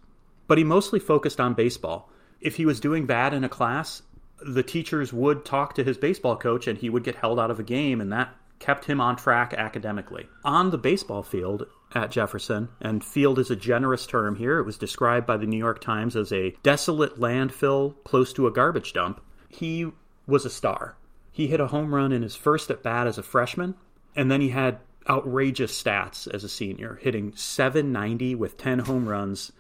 But 0.48 0.58
he 0.58 0.64
mostly 0.66 1.00
focused 1.00 1.40
on 1.40 1.54
baseball. 1.54 2.10
If 2.42 2.58
he 2.58 2.66
was 2.66 2.82
doing 2.82 3.06
bad 3.06 3.34
in 3.34 3.46
a 3.46 3.50
class, 3.50 4.02
the 4.46 4.64
teachers 4.64 5.14
would 5.14 5.46
talk 5.46 5.76
to 5.76 5.84
his 5.84 5.98
baseball 5.98 6.36
coach 6.36 6.68
and 6.68 6.78
he 6.78 6.90
would 6.90 7.06
get 7.06 7.16
held 7.16 7.40
out 7.40 7.52
of 7.52 7.60
a 7.60 7.64
game, 7.64 8.02
and 8.02 8.12
that 8.12 8.36
kept 8.64 8.86
him 8.86 9.02
on 9.02 9.18
track 9.18 9.54
academically. 9.54 10.26
On 10.46 10.70
the 10.72 10.78
baseball 10.78 11.22
field 11.22 11.66
at 11.94 12.12
Jefferson, 12.12 12.70
and 12.80 13.04
field 13.04 13.38
is 13.38 13.52
a 13.52 13.58
generous 13.58 14.08
term 14.08 14.38
here, 14.38 14.58
it 14.58 14.66
was 14.66 14.78
described 14.78 15.28
by 15.28 15.36
the 15.36 15.46
New 15.46 15.58
York 15.58 15.82
Times 15.82 16.16
as 16.16 16.32
a 16.32 16.56
desolate 16.64 17.20
landfill 17.20 17.96
close 18.06 18.32
to 18.34 18.48
a 18.48 18.52
garbage 18.52 18.94
dump. 18.94 19.22
He 19.50 19.92
was 20.26 20.46
a 20.46 20.50
star. 20.50 20.96
He 21.34 21.48
hit 21.48 21.60
a 21.60 21.68
home 21.68 21.94
run 21.94 22.14
in 22.14 22.22
his 22.22 22.38
first 22.38 22.72
at 22.72 22.82
bat 22.82 23.06
as 23.06 23.18
a 23.18 23.24
freshman, 23.24 23.76
and 24.16 24.32
then 24.32 24.40
he 24.40 24.50
had 24.50 24.80
outrageous 25.10 25.80
stats 25.80 26.34
as 26.34 26.46
a 26.46 26.50
senior, 26.50 27.00
hitting 27.02 27.36
790 27.36 28.36
with 28.36 28.58
10 28.58 28.80
home 28.80 29.10
runs. 29.10 29.52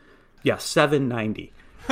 Yeah, 0.43 0.57
790. 0.57 1.51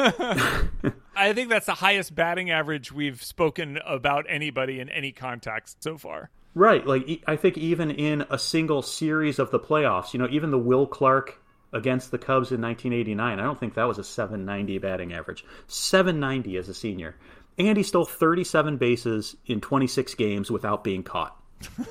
I 1.15 1.33
think 1.33 1.49
that's 1.49 1.65
the 1.65 1.73
highest 1.73 2.15
batting 2.15 2.49
average 2.51 2.93
we've 2.93 3.21
spoken 3.21 3.79
about 3.85 4.25
anybody 4.29 4.79
in 4.79 4.87
any 4.87 5.11
context 5.11 5.83
so 5.83 5.97
far. 5.97 6.29
Right. 6.53 6.86
Like, 6.86 7.24
I 7.27 7.36
think 7.36 7.58
even 7.58 7.91
in 7.91 8.25
a 8.29 8.38
single 8.38 8.81
series 8.81 9.39
of 9.39 9.51
the 9.51 9.60
playoffs, 9.60 10.13
you 10.13 10.20
know, 10.20 10.27
even 10.29 10.51
the 10.51 10.60
Will 10.60 10.86
Clark 10.86 11.41
against 11.74 12.12
the 12.12 12.17
Cubs 12.17 12.51
in 12.51 12.62
1989, 12.62 13.39
I 13.39 13.43
don't 13.43 13.60
think 13.60 13.75
that 13.75 13.88
was 13.88 13.98
a 13.98 14.03
790 14.03 14.77
batting 14.79 15.13
average. 15.13 15.46
790 15.67 16.58
as 16.58 16.67
a 16.67 16.74
senior. 16.74 17.15
And 17.58 17.77
he 17.77 17.84
stole 17.84 18.05
37 18.05 18.77
bases 18.77 19.36
in 19.46 19.62
26 19.62 20.13
games 20.15 20.51
without 20.51 20.84
being 20.84 21.03
caught. 21.03 21.38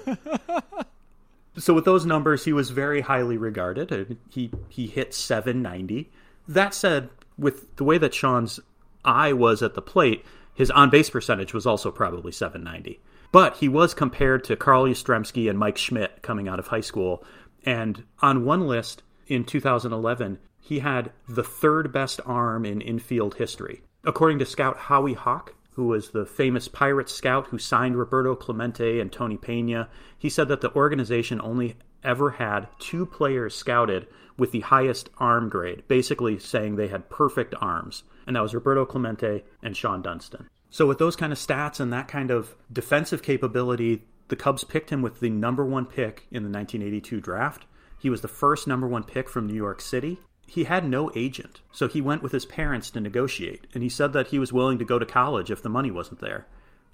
so 1.56 1.74
with 1.74 1.84
those 1.84 2.04
numbers, 2.04 2.44
he 2.44 2.52
was 2.52 2.70
very 2.70 3.00
highly 3.00 3.36
regarded. 3.36 4.18
He 4.30 4.50
he 4.68 4.86
hit 4.86 5.14
790. 5.14 6.10
That 6.48 6.74
said, 6.74 7.10
with 7.38 7.76
the 7.76 7.84
way 7.84 7.98
that 7.98 8.14
Sean's 8.14 8.58
eye 9.04 9.32
was 9.32 9.62
at 9.62 9.74
the 9.74 9.82
plate, 9.82 10.24
his 10.60 10.70
on 10.72 10.90
base 10.90 11.08
percentage 11.08 11.54
was 11.54 11.64
also 11.64 11.90
probably 11.90 12.30
790. 12.30 13.00
But 13.32 13.56
he 13.56 13.66
was 13.66 13.94
compared 13.94 14.44
to 14.44 14.56
Carl 14.56 14.84
Yastrzemski 14.84 15.48
and 15.48 15.58
Mike 15.58 15.78
Schmidt 15.78 16.20
coming 16.20 16.48
out 16.48 16.58
of 16.58 16.66
high 16.66 16.82
school. 16.82 17.24
And 17.64 18.04
on 18.20 18.44
one 18.44 18.66
list 18.66 19.02
in 19.26 19.44
2011, 19.44 20.38
he 20.60 20.80
had 20.80 21.12
the 21.26 21.42
third 21.42 21.90
best 21.92 22.20
arm 22.26 22.66
in 22.66 22.82
infield 22.82 23.36
history. 23.36 23.80
According 24.04 24.38
to 24.40 24.44
scout 24.44 24.76
Howie 24.76 25.14
Haak, 25.14 25.54
who 25.76 25.86
was 25.86 26.10
the 26.10 26.26
famous 26.26 26.68
pirate 26.68 27.08
scout 27.08 27.46
who 27.46 27.56
signed 27.56 27.96
Roberto 27.96 28.34
Clemente 28.34 29.00
and 29.00 29.10
Tony 29.10 29.38
Pena, 29.38 29.88
he 30.18 30.28
said 30.28 30.48
that 30.48 30.60
the 30.60 30.74
organization 30.74 31.40
only 31.40 31.76
ever 32.04 32.32
had 32.32 32.68
two 32.78 33.06
players 33.06 33.54
scouted 33.54 34.06
with 34.40 34.52
the 34.52 34.60
highest 34.60 35.10
arm 35.18 35.50
grade, 35.50 35.82
basically 35.86 36.38
saying 36.38 36.74
they 36.74 36.88
had 36.88 37.10
perfect 37.10 37.54
arms. 37.60 38.04
And 38.26 38.34
that 38.34 38.42
was 38.42 38.54
Roberto 38.54 38.86
Clemente 38.86 39.44
and 39.62 39.76
Sean 39.76 40.00
Dunston. 40.00 40.48
So, 40.70 40.86
with 40.86 40.98
those 40.98 41.14
kind 41.14 41.30
of 41.30 41.38
stats 41.38 41.78
and 41.78 41.92
that 41.92 42.08
kind 42.08 42.30
of 42.30 42.56
defensive 42.72 43.22
capability, 43.22 44.02
the 44.28 44.36
Cubs 44.36 44.64
picked 44.64 44.88
him 44.88 45.02
with 45.02 45.20
the 45.20 45.28
number 45.28 45.64
one 45.64 45.84
pick 45.84 46.26
in 46.30 46.42
the 46.42 46.48
1982 46.48 47.20
draft. 47.20 47.66
He 47.98 48.08
was 48.08 48.22
the 48.22 48.28
first 48.28 48.66
number 48.66 48.88
one 48.88 49.04
pick 49.04 49.28
from 49.28 49.46
New 49.46 49.54
York 49.54 49.82
City. 49.82 50.18
He 50.46 50.64
had 50.64 50.88
no 50.88 51.10
agent, 51.14 51.60
so 51.70 51.86
he 51.86 52.00
went 52.00 52.22
with 52.22 52.32
his 52.32 52.46
parents 52.46 52.90
to 52.90 53.00
negotiate, 53.00 53.66
and 53.74 53.82
he 53.82 53.88
said 53.90 54.14
that 54.14 54.28
he 54.28 54.38
was 54.38 54.54
willing 54.54 54.78
to 54.78 54.86
go 54.86 54.98
to 54.98 55.04
college 55.04 55.50
if 55.50 55.62
the 55.62 55.68
money 55.68 55.90
wasn't 55.90 56.20
there. 56.20 56.46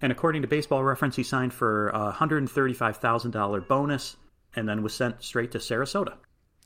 And 0.03 0.11
according 0.11 0.43
to 0.43 0.49
Baseball 0.49 0.83
Reference, 0.83 1.15
he 1.15 1.23
signed 1.23 1.55
for 1.55 1.91
a 1.91 2.13
$135,000 2.13 3.69
bonus 3.69 4.17
and 4.55 4.69
then 4.69 4.83
was 4.83 4.95
sent 4.95 5.23
straight 5.23 5.53
to 5.53 5.59
Sarasota. 5.59 6.15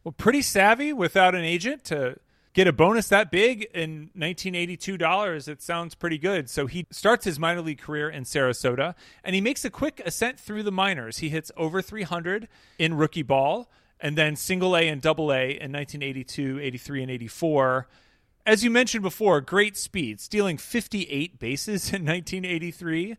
Well, 0.02 0.12
pretty 0.12 0.42
savvy 0.42 0.92
without 0.92 1.34
an 1.34 1.44
agent 1.44 1.84
to 1.84 2.16
get 2.52 2.66
a 2.66 2.72
bonus 2.72 3.08
that 3.08 3.30
big 3.30 3.62
in 3.74 4.10
1982 4.14 4.96
dollars 4.96 5.46
it 5.46 5.62
sounds 5.62 5.94
pretty 5.94 6.18
good. 6.18 6.48
So 6.48 6.66
he 6.66 6.86
starts 6.90 7.24
his 7.24 7.38
minor 7.38 7.60
league 7.60 7.80
career 7.80 8.08
in 8.08 8.24
sarasota 8.24 8.94
and 9.22 9.34
he 9.34 9.40
makes 9.40 9.64
a 9.64 9.70
quick 9.70 10.00
ascent 10.04 10.40
through 10.40 10.62
the 10.62 10.72
minors. 10.72 11.18
He 11.18 11.28
hits 11.28 11.52
over 11.56 11.82
300 11.82 12.48
in 12.78 12.94
rookie 12.94 13.22
ball 13.22 13.70
and 14.00 14.16
then 14.16 14.36
single 14.36 14.76
a 14.76 14.88
and 14.88 15.00
double 15.02 15.32
a 15.32 15.50
in 15.50 15.72
1982 15.72 16.58
83 16.60 17.02
and 17.02 17.10
84 17.10 17.88
as 18.46 18.64
you 18.64 18.70
mentioned 18.70 19.02
before 19.02 19.40
great 19.42 19.76
speed 19.76 20.20
stealing 20.20 20.56
58 20.56 21.38
bases 21.38 21.92
in 21.92 22.06
1983 22.06 23.16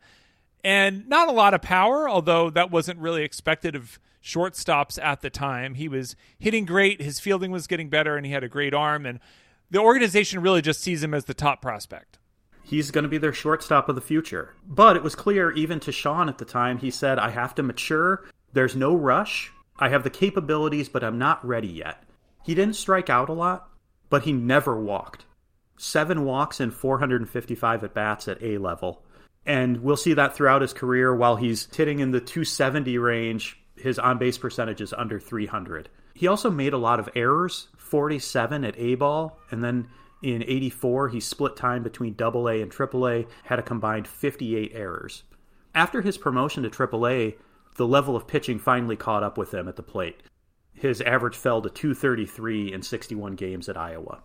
and 0.63 1.07
not 1.07 1.29
a 1.29 1.31
lot 1.31 1.53
of 1.53 1.61
power 1.61 2.09
although 2.09 2.49
that 2.49 2.71
wasn't 2.71 2.99
really 2.99 3.23
expected 3.23 3.75
of 3.75 3.99
shortstops 4.23 5.01
at 5.01 5.21
the 5.21 5.29
time. 5.29 5.75
He 5.75 5.87
was 5.87 6.15
hitting 6.39 6.65
great, 6.65 7.01
his 7.01 7.19
fielding 7.19 7.51
was 7.51 7.67
getting 7.67 7.89
better, 7.89 8.15
and 8.15 8.25
he 8.25 8.31
had 8.31 8.43
a 8.43 8.49
great 8.49 8.73
arm. 8.73 9.05
And 9.05 9.19
the 9.69 9.79
organization 9.79 10.41
really 10.41 10.61
just 10.61 10.81
sees 10.81 11.03
him 11.03 11.13
as 11.13 11.25
the 11.25 11.33
top 11.33 11.61
prospect. 11.61 12.19
He's 12.63 12.91
going 12.91 13.03
to 13.03 13.09
be 13.09 13.17
their 13.17 13.33
shortstop 13.33 13.89
of 13.89 13.95
the 13.95 14.01
future. 14.01 14.55
But 14.65 14.95
it 14.95 15.03
was 15.03 15.15
clear, 15.15 15.51
even 15.51 15.79
to 15.81 15.91
Sean 15.91 16.29
at 16.29 16.37
the 16.37 16.45
time, 16.45 16.77
he 16.77 16.91
said, 16.91 17.19
I 17.19 17.29
have 17.29 17.55
to 17.55 17.63
mature. 17.63 18.25
There's 18.53 18.75
no 18.75 18.95
rush. 18.95 19.51
I 19.79 19.89
have 19.89 20.03
the 20.03 20.09
capabilities, 20.09 20.87
but 20.87 21.03
I'm 21.03 21.17
not 21.17 21.45
ready 21.45 21.67
yet. 21.67 22.03
He 22.43 22.55
didn't 22.55 22.75
strike 22.75 23.09
out 23.09 23.29
a 23.29 23.33
lot, 23.33 23.69
but 24.09 24.23
he 24.23 24.33
never 24.33 24.79
walked. 24.79 25.25
Seven 25.77 26.23
walks 26.23 26.59
and 26.59 26.73
455 26.73 27.83
at 27.83 27.93
bats 27.93 28.27
at 28.27 28.41
A 28.43 28.59
level. 28.59 29.03
And 29.45 29.81
we'll 29.81 29.97
see 29.97 30.13
that 30.13 30.35
throughout 30.35 30.61
his 30.61 30.73
career 30.73 31.15
while 31.15 31.35
he's 31.35 31.67
hitting 31.75 31.99
in 31.99 32.11
the 32.11 32.19
270 32.19 32.99
range 32.99 33.60
his 33.81 33.99
on 33.99 34.17
base 34.17 34.37
percentage 34.37 34.81
is 34.81 34.93
under 34.93 35.19
300. 35.19 35.89
He 36.13 36.27
also 36.27 36.49
made 36.49 36.73
a 36.73 36.77
lot 36.77 36.99
of 36.99 37.09
errors 37.15 37.67
47 37.77 38.63
at 38.63 38.77
A 38.77 38.95
ball, 38.95 39.39
and 39.49 39.63
then 39.63 39.87
in 40.21 40.43
84, 40.43 41.09
he 41.09 41.19
split 41.19 41.55
time 41.55 41.83
between 41.83 42.13
Double 42.13 42.47
A 42.47 42.61
and 42.61 42.71
Triple 42.71 43.07
A, 43.07 43.25
had 43.43 43.59
a 43.59 43.63
combined 43.63 44.07
58 44.07 44.71
errors. 44.73 45.23
After 45.73 46.01
his 46.01 46.17
promotion 46.17 46.63
to 46.63 46.69
Triple 46.69 47.07
A, 47.07 47.35
the 47.77 47.87
level 47.87 48.15
of 48.15 48.27
pitching 48.27 48.59
finally 48.59 48.95
caught 48.95 49.23
up 49.23 49.37
with 49.37 49.53
him 49.53 49.67
at 49.67 49.77
the 49.77 49.83
plate. 49.83 50.21
His 50.73 51.01
average 51.01 51.35
fell 51.35 51.61
to 51.61 51.69
233 51.69 52.73
in 52.73 52.81
61 52.81 53.35
games 53.35 53.67
at 53.67 53.77
Iowa. 53.77 54.21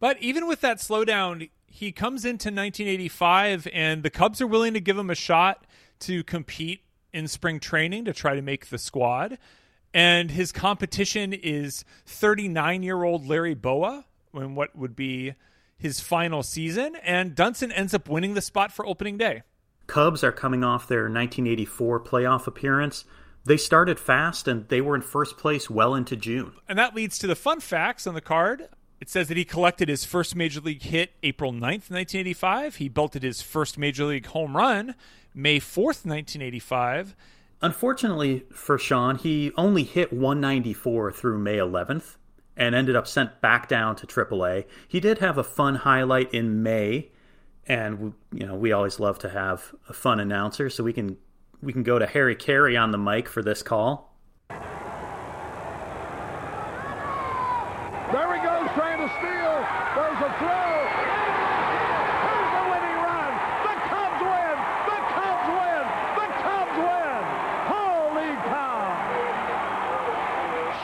But 0.00 0.20
even 0.20 0.46
with 0.46 0.60
that 0.60 0.78
slowdown, 0.78 1.48
he 1.66 1.92
comes 1.92 2.24
into 2.24 2.48
1985, 2.48 3.68
and 3.72 4.02
the 4.02 4.10
Cubs 4.10 4.40
are 4.40 4.46
willing 4.46 4.74
to 4.74 4.80
give 4.80 4.98
him 4.98 5.10
a 5.10 5.14
shot 5.14 5.66
to 6.00 6.22
compete 6.24 6.82
in 7.14 7.28
spring 7.28 7.60
training 7.60 8.04
to 8.04 8.12
try 8.12 8.34
to 8.34 8.42
make 8.42 8.66
the 8.66 8.78
squad. 8.78 9.38
And 9.94 10.32
his 10.32 10.50
competition 10.50 11.32
is 11.32 11.84
39 12.06 12.82
year 12.82 13.04
old 13.04 13.26
Larry 13.26 13.54
Bowa 13.54 14.04
in 14.34 14.56
what 14.56 14.76
would 14.76 14.96
be 14.96 15.34
his 15.78 16.00
final 16.00 16.42
season. 16.42 16.96
And 16.96 17.34
Dunston 17.34 17.70
ends 17.70 17.94
up 17.94 18.08
winning 18.08 18.34
the 18.34 18.42
spot 18.42 18.72
for 18.72 18.84
opening 18.84 19.16
day. 19.16 19.42
Cubs 19.86 20.24
are 20.24 20.32
coming 20.32 20.64
off 20.64 20.88
their 20.88 21.02
1984 21.02 22.00
playoff 22.00 22.46
appearance. 22.46 23.04
They 23.44 23.58
started 23.58 24.00
fast 24.00 24.48
and 24.48 24.66
they 24.68 24.80
were 24.80 24.96
in 24.96 25.02
first 25.02 25.36
place 25.36 25.70
well 25.70 25.94
into 25.94 26.16
June. 26.16 26.54
And 26.68 26.78
that 26.78 26.94
leads 26.94 27.18
to 27.18 27.26
the 27.26 27.36
fun 27.36 27.60
facts 27.60 28.06
on 28.06 28.14
the 28.14 28.20
card. 28.20 28.68
It 29.00 29.10
says 29.10 29.28
that 29.28 29.36
he 29.36 29.44
collected 29.44 29.88
his 29.88 30.04
first 30.04 30.34
major 30.34 30.60
league 30.60 30.82
hit 30.82 31.12
April 31.22 31.52
9th, 31.52 31.90
1985. 31.90 32.76
He 32.76 32.88
belted 32.88 33.22
his 33.22 33.42
first 33.42 33.76
major 33.76 34.06
league 34.06 34.26
home 34.26 34.56
run 34.56 34.94
May 35.34 35.58
4th, 35.58 36.06
1985. 36.06 37.16
Unfortunately 37.60 38.44
for 38.52 38.78
Sean, 38.78 39.16
he 39.16 39.50
only 39.56 39.82
hit 39.82 40.12
194 40.12 41.10
through 41.12 41.38
May 41.38 41.56
11th 41.56 42.16
and 42.56 42.74
ended 42.74 42.94
up 42.94 43.08
sent 43.08 43.40
back 43.40 43.68
down 43.68 43.96
to 43.96 44.06
AAA. 44.06 44.64
He 44.86 45.00
did 45.00 45.18
have 45.18 45.38
a 45.38 45.44
fun 45.44 45.74
highlight 45.76 46.32
in 46.32 46.62
May, 46.62 47.10
and 47.66 48.14
you 48.32 48.46
know 48.46 48.54
we 48.54 48.70
always 48.70 49.00
love 49.00 49.18
to 49.20 49.28
have 49.28 49.74
a 49.88 49.92
fun 49.92 50.20
announcer, 50.20 50.70
so 50.70 50.84
we 50.84 50.92
can 50.92 51.16
we 51.62 51.72
can 51.72 51.82
go 51.82 51.98
to 51.98 52.06
Harry 52.06 52.36
Caray 52.36 52.76
on 52.76 52.92
the 52.92 52.98
mic 52.98 53.28
for 53.28 53.42
this 53.42 53.62
call. 53.62 54.14
There 54.50 54.58
he 58.36 58.40
goes 58.44 58.70
trying 58.74 59.00
to 59.00 59.08
steal. 59.18 59.66
There's 59.96 60.20
a 60.20 60.38
throw. 60.38 60.64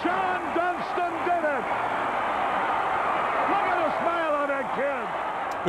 Sean 0.03 0.41
Dunston 0.57 1.13
did 1.29 1.45
it. 1.45 1.65
Look 3.53 3.67
at 3.69 3.79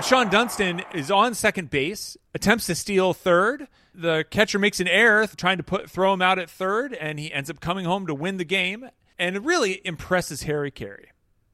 But 0.01 0.08
Sean 0.08 0.29
Dunston 0.29 0.81
is 0.96 1.12
on 1.12 1.36
second 1.36 1.70
base, 1.70 2.17
attempts 2.34 2.65
to 2.65 2.74
steal 2.74 3.13
third. 3.13 3.67
The 3.93 4.25
catcher 4.31 4.58
makes 4.58 4.79
an 4.79 4.88
error 4.88 5.27
trying 5.27 5.58
to 5.58 5.63
put 5.63 5.91
throw 5.91 6.12
him 6.12 6.24
out 6.24 6.39
at 6.39 6.50
third, 6.50 6.96
and 6.96 7.20
he 7.20 7.31
ends 7.31 7.51
up 7.51 7.60
coming 7.60 7.86
home 7.86 8.08
to 8.08 8.15
win 8.15 8.38
the 8.38 8.43
game. 8.43 8.89
And 9.20 9.36
it 9.36 9.43
really 9.43 9.79
impresses 9.86 10.41
Harry 10.41 10.72
Caray. 10.72 11.10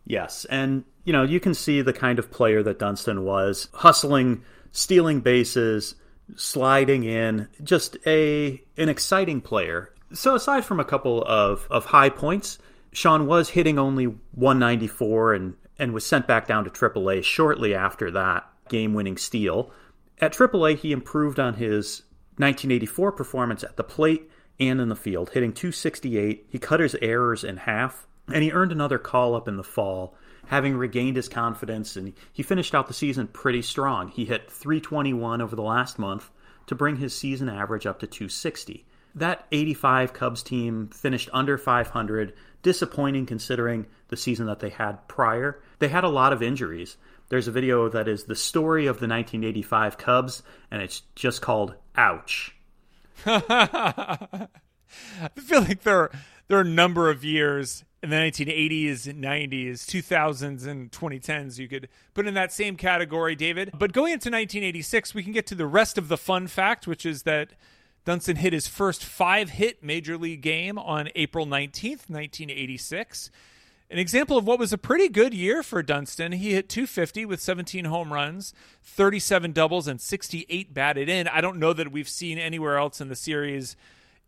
Yes, 0.05 0.45
and 0.45 0.85
you 1.03 1.11
know 1.11 1.23
you 1.23 1.41
can 1.41 1.53
see 1.53 1.81
the 1.81 1.91
kind 1.91 2.19
of 2.19 2.31
player 2.31 2.63
that 2.63 2.79
Dunston 2.79 3.25
was, 3.25 3.67
hustling, 3.73 4.45
stealing 4.71 5.19
bases, 5.19 5.95
sliding 6.37 7.03
in, 7.03 7.49
just 7.65 7.97
a 8.07 8.63
an 8.77 8.87
exciting 8.87 9.41
player. 9.41 9.93
So 10.13 10.35
aside 10.35 10.63
from 10.63 10.79
a 10.79 10.85
couple 10.85 11.21
of 11.25 11.67
of 11.69 11.83
high 11.83 12.09
points, 12.11 12.59
Sean 12.93 13.27
was 13.27 13.49
hitting 13.49 13.77
only 13.77 14.05
194 14.05 15.33
and 15.33 15.53
and 15.79 15.93
was 15.93 16.05
sent 16.05 16.27
back 16.27 16.47
down 16.47 16.63
to 16.63 16.69
AAA 16.69 17.23
shortly 17.23 17.73
after 17.73 18.11
that 18.11 18.49
game-winning 18.69 19.17
steal. 19.17 19.71
At 20.19 20.33
AAA, 20.33 20.77
he 20.77 20.91
improved 20.91 21.39
on 21.39 21.55
his 21.55 22.03
1984 22.37 23.11
performance 23.11 23.63
at 23.63 23.77
the 23.77 23.83
plate 23.83 24.29
and 24.59 24.81
in 24.81 24.89
the 24.89 24.95
field, 24.95 25.31
hitting 25.31 25.53
268. 25.53 26.47
He 26.49 26.59
cut 26.59 26.79
his 26.79 26.95
errors 27.01 27.43
in 27.43 27.57
half, 27.57 28.07
and 28.27 28.43
he 28.43 28.51
earned 28.51 28.71
another 28.71 28.97
call 28.97 29.35
up 29.35 29.47
in 29.47 29.57
the 29.57 29.63
fall, 29.63 30.15
having 30.47 30.75
regained 30.75 31.15
his 31.15 31.29
confidence, 31.29 31.95
and 31.95 32.13
he 32.33 32.43
finished 32.43 32.73
out 32.73 32.87
the 32.87 32.93
season 32.93 33.27
pretty 33.27 33.61
strong. 33.61 34.09
He 34.09 34.25
hit 34.25 34.51
321 34.51 35.41
over 35.41 35.55
the 35.55 35.61
last 35.61 35.99
month 35.99 36.29
to 36.65 36.75
bring 36.75 36.97
his 36.97 37.15
season 37.15 37.49
average 37.49 37.85
up 37.85 37.99
to 37.99 38.07
260. 38.07 38.85
That 39.15 39.45
85 39.51 40.13
Cubs 40.13 40.43
team 40.43 40.89
finished 40.89 41.29
under 41.33 41.57
500, 41.57 42.33
disappointing 42.61 43.25
considering 43.25 43.85
the 44.09 44.17
season 44.17 44.47
that 44.47 44.59
they 44.59 44.69
had 44.69 45.07
prior. 45.07 45.61
They 45.79 45.87
had 45.87 46.03
a 46.03 46.09
lot 46.09 46.33
of 46.33 46.41
injuries. 46.41 46.97
There's 47.29 47.47
a 47.47 47.51
video 47.51 47.89
that 47.89 48.07
is 48.07 48.23
the 48.23 48.35
story 48.35 48.87
of 48.87 48.99
the 48.99 49.07
1985 49.07 49.97
Cubs, 49.97 50.43
and 50.71 50.81
it's 50.81 51.01
just 51.15 51.41
called 51.41 51.75
Ouch. 51.95 52.55
I 53.25 54.47
feel 55.35 55.61
like 55.61 55.83
there 55.83 56.11
there 56.47 56.57
are 56.57 56.61
a 56.61 56.65
number 56.65 57.09
of 57.09 57.23
years 57.25 57.83
in 58.01 58.09
the 58.09 58.15
1980s, 58.15 59.13
90s, 59.13 59.85
2000s, 59.85 60.67
and 60.67 60.91
2010s 60.91 61.57
you 61.57 61.67
could 61.67 61.89
put 62.13 62.27
in 62.27 62.35
that 62.35 62.53
same 62.53 62.77
category, 62.77 63.35
David. 63.35 63.71
But 63.77 63.91
going 63.91 64.13
into 64.13 64.29
1986, 64.29 65.13
we 65.13 65.23
can 65.23 65.33
get 65.33 65.47
to 65.47 65.55
the 65.55 65.65
rest 65.65 65.97
of 65.97 66.07
the 66.07 66.17
fun 66.17 66.47
fact, 66.47 66.87
which 66.87 67.05
is 67.05 67.23
that 67.23 67.51
Dunston 68.07 68.37
hit 68.37 68.53
his 68.53 68.69
first 68.69 69.03
five 69.03 69.49
hit 69.49 69.83
major 69.83 70.17
league 70.17 70.39
game 70.39 70.77
on 70.77 71.09
April 71.13 71.45
19th, 71.45 72.09
1986. 72.09 73.29
An 73.91 73.99
example 73.99 74.37
of 74.37 74.47
what 74.47 74.59
was 74.59 74.71
a 74.71 74.77
pretty 74.77 75.09
good 75.09 75.33
year 75.33 75.61
for 75.61 75.83
Dunston. 75.83 76.31
He 76.31 76.53
hit 76.53 76.69
250 76.69 77.25
with 77.25 77.41
17 77.41 77.83
home 77.83 78.13
runs, 78.13 78.53
37 78.81 79.51
doubles, 79.51 79.89
and 79.89 79.99
68 79.99 80.73
batted 80.73 81.09
in. 81.09 81.27
I 81.27 81.41
don't 81.41 81.59
know 81.59 81.73
that 81.73 81.91
we've 81.91 82.07
seen 82.07 82.37
anywhere 82.37 82.77
else 82.77 83.01
in 83.01 83.09
the 83.09 83.15
series 83.15 83.75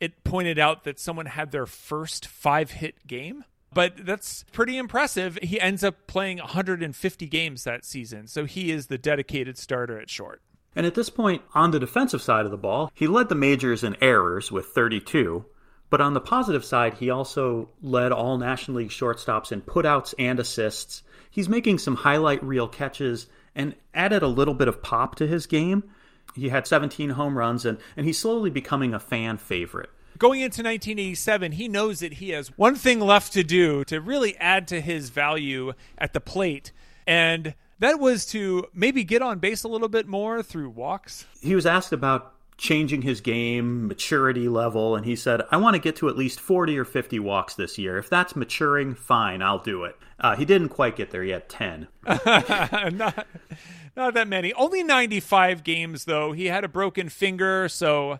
it 0.02 0.26
pointed 0.26 0.60
out 0.60 0.84
that 0.84 1.00
someone 1.00 1.28
had 1.28 1.52
their 1.52 1.66
first 1.66 2.28
five 2.28 2.72
hit 2.72 3.08
game. 3.08 3.46
But 3.74 4.06
that's 4.06 4.44
pretty 4.52 4.78
impressive. 4.78 5.40
He 5.42 5.58
ends 5.58 5.86
up 5.86 6.06
playing 6.06 6.40
150 6.40 7.28
games 7.28 7.64
that 7.64 7.86
season, 7.86 8.28
so 8.28 8.44
he 8.44 8.72
is 8.72 8.88
the 8.88 8.98
dedicated 8.98 9.58
starter 9.58 9.98
at 9.98 10.10
short. 10.10 10.42
And 10.76 10.86
at 10.86 10.96
this 10.96 11.10
point, 11.10 11.42
on 11.54 11.72
the 11.72 11.80
defensive 11.80 12.22
side 12.22 12.46
of 12.46 12.52
the 12.52 12.58
ball, 12.58 12.92
he 12.94 13.08
led 13.08 13.30
the 13.30 13.36
majors 13.36 13.84
in 13.84 13.98
errors 14.02 14.52
with 14.52 14.68
32. 14.68 15.46
But 15.90 16.02
on 16.02 16.14
the 16.14 16.22
positive 16.22 16.64
side, 16.64 16.96
he 16.96 17.10
also 17.10 17.70
led 17.82 18.12
all 18.12 18.38
National 18.38 18.78
League 18.78 18.90
shortstops 18.90 19.52
in 19.52 19.62
putouts 19.62 20.14
and 20.20 20.40
assists. 20.40 21.04
He's 21.32 21.50
making 21.50 21.80
some 21.80 21.96
highlight 21.96 22.44
reel 22.44 22.68
catches 22.68 23.28
and 23.56 23.76
added 23.94 24.22
a 24.22 24.28
little 24.28 24.54
bit 24.54 24.68
of 24.68 24.84
pop 24.84 25.16
to 25.16 25.28
his 25.28 25.48
game. 25.48 25.84
He 26.36 26.50
had 26.50 26.68
17 26.68 27.12
home 27.12 27.38
runs, 27.38 27.66
and, 27.66 27.80
and 27.98 28.06
he's 28.06 28.20
slowly 28.20 28.52
becoming 28.52 28.94
a 28.94 29.00
fan 29.00 29.38
favorite. 29.38 29.90
Going 30.20 30.42
into 30.42 30.62
1987, 30.62 31.54
he 31.54 31.68
knows 31.68 32.02
that 32.02 32.14
he 32.14 32.30
has 32.32 32.58
one 32.58 32.76
thing 32.76 33.00
left 33.00 33.34
to 33.34 33.44
do 33.44 33.84
to 33.86 34.02
really 34.02 34.36
add 34.38 34.68
to 34.68 34.82
his 34.82 35.10
value 35.10 35.74
at 35.98 36.14
the 36.14 36.20
plate. 36.20 36.72
And 37.08 37.56
that 37.80 38.00
was 38.00 38.26
to 38.28 38.66
maybe 38.74 39.04
get 39.04 39.22
on 39.22 39.40
base 39.40 39.64
a 39.64 39.68
little 39.68 39.90
bit 39.90 40.08
more 40.08 40.44
through 40.44 40.70
walks. 40.70 41.26
He 41.42 41.56
was 41.56 41.66
asked 41.66 41.94
about 41.94 42.34
changing 42.60 43.02
his 43.02 43.22
game, 43.22 43.88
maturity 43.88 44.50
level, 44.50 44.96
and 44.96 45.06
he 45.06 45.16
said, 45.16 45.42
I 45.50 45.58
want 45.58 45.76
to 45.76 45.82
get 45.82 45.96
to 45.98 46.10
at 46.10 46.18
least 46.18 46.40
40 46.42 46.78
or 46.78 46.86
50 46.86 47.18
walks 47.20 47.56
this 47.56 47.78
year. 47.78 47.98
If 47.98 48.10
that's 48.10 48.36
maturing, 48.36 48.94
fine, 48.96 49.42
I'll 49.42 49.64
do 49.64 49.86
it. 49.86 49.96
Uh, 50.20 50.36
he 50.36 50.44
didn't 50.44 50.70
quite 50.70 50.98
get 50.98 51.12
there 51.12 51.24
yet, 51.24 51.48
10. 51.48 51.88
not, 52.06 53.26
not 53.96 54.14
that 54.14 54.28
many. 54.28 54.54
Only 54.54 54.84
95 54.84 55.64
games, 55.64 56.04
though. 56.04 56.34
He 56.34 56.48
had 56.48 56.66
a 56.66 56.68
broken 56.68 57.08
finger, 57.08 57.70
so, 57.70 58.20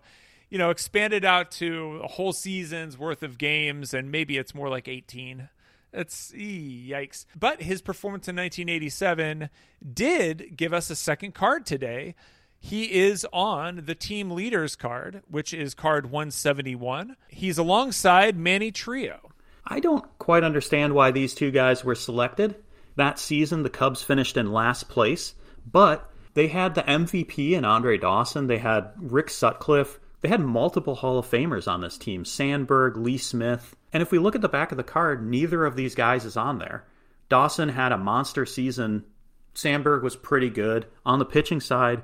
you 0.50 0.58
know, 0.58 0.70
expanded 0.70 1.26
out 1.26 1.52
to 1.52 2.00
a 2.02 2.08
whole 2.08 2.32
season's 2.32 2.98
worth 2.98 3.22
of 3.22 3.38
games, 3.38 3.94
and 3.94 4.10
maybe 4.10 4.38
it's 4.38 4.56
more 4.56 4.70
like 4.70 4.88
18. 4.88 5.50
It's 5.92 6.32
yikes. 6.32 7.26
But 7.38 7.62
his 7.62 7.82
performance 7.82 8.28
in 8.28 8.36
1987 8.36 9.50
did 9.94 10.56
give 10.56 10.74
us 10.74 10.90
a 10.90 10.96
second 10.96 11.34
card 11.34 11.66
today 11.66 12.16
he 12.60 13.00
is 13.00 13.26
on 13.32 13.84
the 13.86 13.96
team 13.96 14.32
leaders 14.32 14.76
card, 14.76 15.24
which 15.30 15.54
is 15.54 15.74
card 15.74 16.08
171. 16.08 17.16
He's 17.30 17.58
alongside 17.58 18.38
Manny 18.38 18.72
Trillo. 18.72 19.32
I 19.66 19.80
don't 19.80 20.06
quite 20.20 20.44
understand 20.44 20.94
why 20.94 21.12
these 21.12 21.34
two 21.34 21.52
guys 21.52 21.86
were 21.86 21.96
selected. 21.96 22.56
That 22.96 23.18
season, 23.18 23.64
the 23.64 23.70
Cubs 23.70 24.04
finished 24.04 24.36
in 24.36 24.52
last 24.52 24.90
place, 24.90 25.36
but 25.72 26.12
they 26.34 26.48
had 26.48 26.76
the 26.76 26.82
MVP 26.84 27.56
and 27.56 27.66
Andre 27.66 27.98
Dawson. 27.98 28.48
They 28.48 28.58
had 28.58 28.92
Rick 28.98 29.30
Sutcliffe. 29.30 30.00
They 30.22 30.30
had 30.30 30.42
multiple 30.42 30.96
Hall 30.96 31.18
of 31.18 31.30
Famers 31.30 31.68
on 31.68 31.82
this 31.82 31.98
team 31.98 32.26
Sandberg, 32.26 32.98
Lee 32.98 33.18
Smith. 33.18 33.76
And 33.94 34.02
if 34.02 34.12
we 34.12 34.20
look 34.20 34.36
at 34.36 34.42
the 34.42 34.50
back 34.50 34.72
of 34.72 34.78
the 34.78 34.84
card, 34.84 35.26
neither 35.26 35.66
of 35.66 35.76
these 35.76 35.96
guys 35.96 36.26
is 36.26 36.38
on 36.38 36.60
there. 36.60 36.86
Dawson 37.30 37.70
had 37.70 37.92
a 37.92 37.98
monster 37.98 38.46
season. 38.46 39.06
Sandberg 39.54 40.04
was 40.04 40.16
pretty 40.16 40.50
good. 40.50 40.88
On 41.06 41.20
the 41.20 41.26
pitching 41.26 41.60
side, 41.60 42.04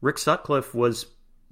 Rick 0.00 0.18
Sutcliffe 0.18 0.74
was 0.74 1.06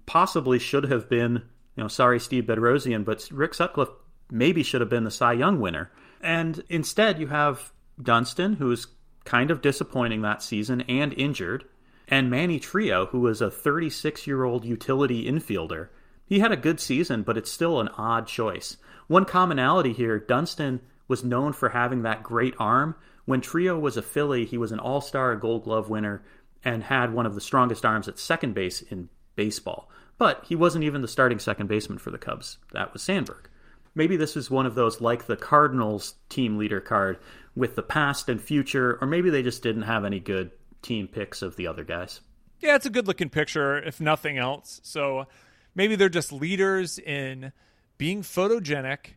possibly 0.06 0.58
should 0.58 0.84
have 0.84 1.08
been, 1.08 1.42
you 1.76 1.82
know, 1.82 1.88
sorry, 1.88 2.20
Steve 2.20 2.44
Bedrosian, 2.44 3.04
but 3.04 3.28
Rick 3.32 3.54
Sutcliffe 3.54 3.90
maybe 4.30 4.62
should 4.62 4.80
have 4.80 4.90
been 4.90 5.04
the 5.04 5.10
Cy 5.10 5.32
Young 5.32 5.60
winner. 5.60 5.90
And 6.20 6.62
instead, 6.68 7.18
you 7.18 7.28
have 7.28 7.72
Dunston, 8.00 8.54
who 8.54 8.70
is 8.70 8.86
kind 9.24 9.50
of 9.50 9.62
disappointing 9.62 10.22
that 10.22 10.42
season 10.42 10.82
and 10.82 11.12
injured, 11.14 11.64
and 12.08 12.30
Manny 12.30 12.60
Trillo, 12.60 13.08
who 13.08 13.20
was 13.20 13.40
a 13.40 13.50
36 13.50 14.26
year 14.26 14.44
old 14.44 14.64
utility 14.64 15.24
infielder. 15.24 15.88
He 16.26 16.40
had 16.40 16.52
a 16.52 16.56
good 16.56 16.80
season, 16.80 17.22
but 17.22 17.36
it's 17.36 17.50
still 17.50 17.80
an 17.80 17.88
odd 17.88 18.26
choice. 18.26 18.76
One 19.06 19.24
commonality 19.24 19.92
here 19.92 20.18
Dunston 20.18 20.80
was 21.08 21.24
known 21.24 21.52
for 21.52 21.70
having 21.70 22.02
that 22.02 22.22
great 22.22 22.54
arm. 22.58 22.96
When 23.26 23.40
Trillo 23.40 23.80
was 23.80 23.96
a 23.96 24.02
Philly, 24.02 24.44
he 24.44 24.58
was 24.58 24.72
an 24.72 24.78
all 24.78 25.00
star 25.00 25.36
gold 25.36 25.64
glove 25.64 25.88
winner 25.88 26.24
and 26.64 26.82
had 26.82 27.12
one 27.12 27.26
of 27.26 27.34
the 27.34 27.40
strongest 27.40 27.84
arms 27.84 28.08
at 28.08 28.18
second 28.18 28.54
base 28.54 28.80
in 28.82 29.08
baseball. 29.36 29.90
But 30.16 30.44
he 30.48 30.56
wasn't 30.56 30.84
even 30.84 31.02
the 31.02 31.08
starting 31.08 31.38
second 31.38 31.66
baseman 31.66 31.98
for 31.98 32.10
the 32.10 32.18
Cubs. 32.18 32.58
That 32.72 32.92
was 32.92 33.02
Sandberg. 33.02 33.50
Maybe 33.94 34.16
this 34.16 34.36
is 34.36 34.50
one 34.50 34.66
of 34.66 34.74
those 34.74 35.00
like 35.00 35.26
the 35.26 35.36
Cardinals 35.36 36.14
team 36.28 36.56
leader 36.56 36.80
card 36.80 37.18
with 37.54 37.76
the 37.76 37.82
past 37.82 38.28
and 38.28 38.40
future, 38.40 38.98
or 39.00 39.06
maybe 39.06 39.30
they 39.30 39.42
just 39.42 39.62
didn't 39.62 39.82
have 39.82 40.04
any 40.04 40.20
good 40.20 40.50
team 40.82 41.06
picks 41.06 41.42
of 41.42 41.56
the 41.56 41.66
other 41.66 41.84
guys. 41.84 42.20
Yeah, 42.60 42.76
it's 42.76 42.86
a 42.86 42.90
good 42.90 43.06
looking 43.06 43.28
picture, 43.28 43.78
if 43.78 44.00
nothing 44.00 44.38
else. 44.38 44.80
So 44.82 45.26
maybe 45.74 45.96
they're 45.96 46.08
just 46.08 46.32
leaders 46.32 46.98
in 46.98 47.52
being 47.98 48.22
photogenic. 48.22 49.14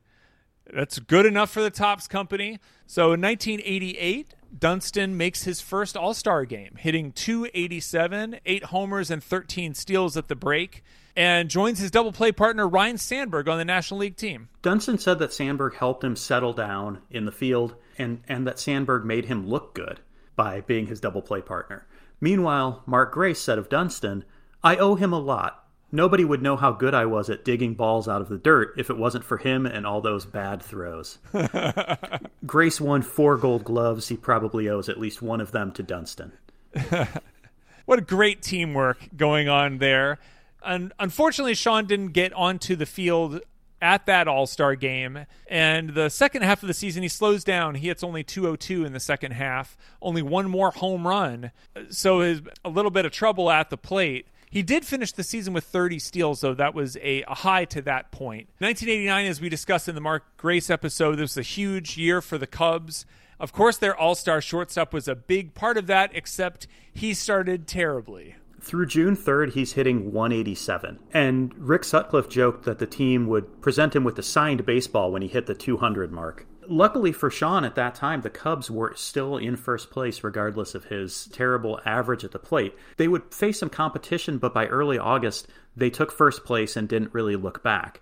That's 0.72 1.00
good 1.00 1.26
enough 1.26 1.50
for 1.50 1.62
the 1.62 1.70
Topps 1.70 2.08
company. 2.08 2.60
So 2.86 3.14
in 3.14 3.22
1988, 3.22 4.36
Dunston 4.58 5.18
makes 5.18 5.44
his 5.44 5.62
first 5.62 5.96
All 5.96 6.14
Star 6.14 6.46
game, 6.46 6.76
hitting 6.78 7.12
287, 7.12 8.40
eight 8.46 8.66
homers, 8.66 9.12
and 9.12 9.24
13 9.24 9.74
steals 9.74 10.18
at 10.18 10.28
the 10.28 10.36
break, 10.36 10.84
and 11.16 11.50
joins 11.50 11.80
his 11.80 11.92
double 11.92 12.12
play 12.12 12.32
partner 12.32 12.68
Ryne 12.68 12.98
Sandberg 12.98 13.48
on 13.50 13.58
the 13.58 13.66
National 13.66 14.02
League 14.02 14.18
team. 14.18 14.50
Dunston 14.62 14.98
said 14.98 15.20
that 15.20 15.34
Sandberg 15.34 15.76
helped 15.76 16.04
him 16.04 16.16
settle 16.16 16.54
down 16.54 17.02
in 17.10 17.26
the 17.26 17.32
field 17.32 17.76
and, 17.98 18.22
and 18.28 18.46
that 18.48 18.60
Sandberg 18.60 19.06
made 19.06 19.26
him 19.26 19.48
look 19.48 19.74
good 19.74 20.00
by 20.36 20.62
being 20.62 20.88
his 20.88 21.00
double 21.00 21.22
play 21.22 21.42
partner. 21.42 21.88
Meanwhile, 22.22 22.84
Mark 22.86 23.14
Grace 23.14 23.40
said 23.40 23.58
of 23.58 23.70
Dunston, 23.70 24.24
I 24.64 24.76
owe 24.78 24.96
him 24.96 25.14
a 25.14 25.20
lot. 25.20 25.67
Nobody 25.98 26.24
would 26.24 26.44
know 26.44 26.56
how 26.56 26.74
good 26.74 26.94
I 26.94 27.08
was 27.08 27.28
at 27.28 27.44
digging 27.44 27.74
balls 27.74 28.08
out 28.08 28.22
of 28.22 28.30
the 28.30 28.38
dirt 28.38 28.76
if 28.78 28.92
it 28.92 28.98
wasn't 28.98 29.24
for 29.24 29.38
him 29.38 29.66
and 29.66 29.84
all 29.84 30.00
those 30.00 30.28
bad 30.28 30.62
throws. 30.62 31.18
Grace 32.46 32.80
won 32.80 33.02
four 33.02 33.36
gold 33.36 33.64
gloves. 33.64 34.08
He 34.08 34.16
probably 34.16 34.70
owes 34.70 34.90
at 34.90 35.00
least 35.00 35.24
one 35.24 35.42
of 35.42 35.52
them 35.52 35.72
to 35.72 35.82
Dunston. 35.82 36.34
what 37.88 37.98
a 37.98 38.04
great 38.04 38.44
teamwork 38.44 39.10
going 39.18 39.50
on 39.50 39.80
there. 39.80 40.20
And 40.64 40.94
unfortunately, 41.00 41.56
Sean 41.56 41.88
didn't 41.88 42.10
get 42.10 42.32
onto 42.34 42.76
the 42.76 42.86
field 42.86 43.42
at 43.82 44.06
that 44.06 44.28
All 44.28 44.46
Star 44.46 44.76
game. 44.76 45.26
And 45.48 45.96
the 45.96 46.10
second 46.10 46.44
half 46.44 46.62
of 46.62 46.68
the 46.68 46.76
season, 46.76 47.02
he 47.02 47.10
slows 47.10 47.44
down. 47.44 47.74
He 47.74 47.88
hits 47.88 48.04
only 48.04 48.24
202 48.24 48.86
in 48.86 48.94
the 48.94 49.00
second 49.00 49.32
half, 49.32 49.76
only 50.00 50.22
one 50.22 50.48
more 50.48 50.70
home 50.70 51.08
run. 51.08 51.50
So 51.90 52.22
is 52.22 52.44
a 52.64 52.70
little 52.70 52.92
bit 52.92 53.08
of 53.08 53.12
trouble 53.12 53.50
at 53.50 53.72
the 53.72 53.78
plate. 53.78 54.28
He 54.50 54.64
did 54.64 54.86
finish 54.86 55.12
the 55.12 55.24
season 55.24 55.54
with 55.54 55.66
30 55.66 56.00
steals, 56.00 56.42
though 56.42 56.54
that 56.54 56.74
was 56.74 56.96
a, 56.98 57.24
a, 57.24 57.36
high 57.36 57.66
to 57.66 57.82
that 57.84 58.12
point. 58.12 58.48
1989, 58.60 59.26
as 59.26 59.42
we 59.42 59.50
discussed 59.50 59.90
in 59.90 59.96
the 59.96 60.02
Mark 60.02 60.24
Grace 60.38 60.70
episode, 60.70 61.16
this 61.16 61.36
was 61.36 61.38
a 61.38 61.42
huge 61.42 61.98
year 61.98 62.22
for 62.22 62.38
the 62.38 62.48
Cubs. 62.48 63.06
Of 63.40 63.52
course, 63.52 63.78
their 63.78 63.96
all 63.96 64.16
star 64.16 64.42
shortstop 64.42 64.94
was 64.94 65.08
a 65.08 65.16
big 65.16 65.54
part 65.54 65.78
of 65.78 65.88
that, 65.88 66.12
except 66.14 66.68
he 66.94 67.14
started 67.14 67.68
terribly. 67.68 68.36
Through 68.60 68.88
June 68.88 69.16
3rd, 69.16 69.54
he's 69.54 69.74
hitting 69.74 70.12
187. 70.12 71.00
And 71.14 71.54
Rick 71.58 71.84
Sutcliffe 71.84 72.28
joked 72.28 72.66
that 72.66 72.80
the 72.80 72.88
team 72.88 73.28
would 73.28 73.62
present 73.62 73.96
him 73.96 74.04
with 74.04 74.18
a 74.18 74.24
signed 74.24 74.66
baseball 74.66 75.12
when 75.12 75.22
he 75.22 75.28
hit 75.28 75.46
the 75.46 75.54
200 75.54 76.12
mark. 76.12 76.46
Luckily 76.70 77.12
for 77.12 77.30
Sean 77.30 77.64
at 77.64 77.76
that 77.76 77.96
time, 77.96 78.22
the 78.22 78.30
Cubs 78.30 78.70
were 78.70 78.94
still 78.96 79.38
in 79.38 79.56
first 79.56 79.90
place 79.90 80.24
regardless 80.24 80.76
of 80.76 80.86
his 80.86 81.28
terrible 81.28 81.80
average 81.86 82.24
at 82.24 82.32
the 82.32 82.40
plate. 82.40 82.76
They 82.98 83.08
would 83.08 83.34
face 83.34 83.60
some 83.60 83.70
competition, 83.70 84.38
but 84.38 84.54
by 84.54 84.68
early 84.68 85.00
August, 85.00 85.48
they 85.76 85.90
took 85.90 86.12
first 86.12 86.44
place 86.46 86.76
and 86.76 86.88
didn't 86.88 87.14
really 87.14 87.36
look 87.36 87.64
back. 87.64 88.02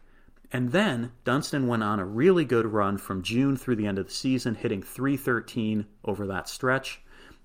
And 0.51 0.71
then 0.71 1.11
Dunston 1.23 1.67
went 1.67 1.83
on 1.83 1.99
a 1.99 2.05
really 2.05 2.45
good 2.45 2.65
run 2.65 2.97
from 2.97 3.23
June 3.23 3.57
through 3.57 3.75
the 3.75 3.87
end 3.87 3.99
of 3.99 4.07
the 4.07 4.13
season, 4.13 4.55
hitting 4.55 4.81
313 4.81 5.85
over 6.05 6.27
that 6.27 6.47
stretch. 6.47 7.01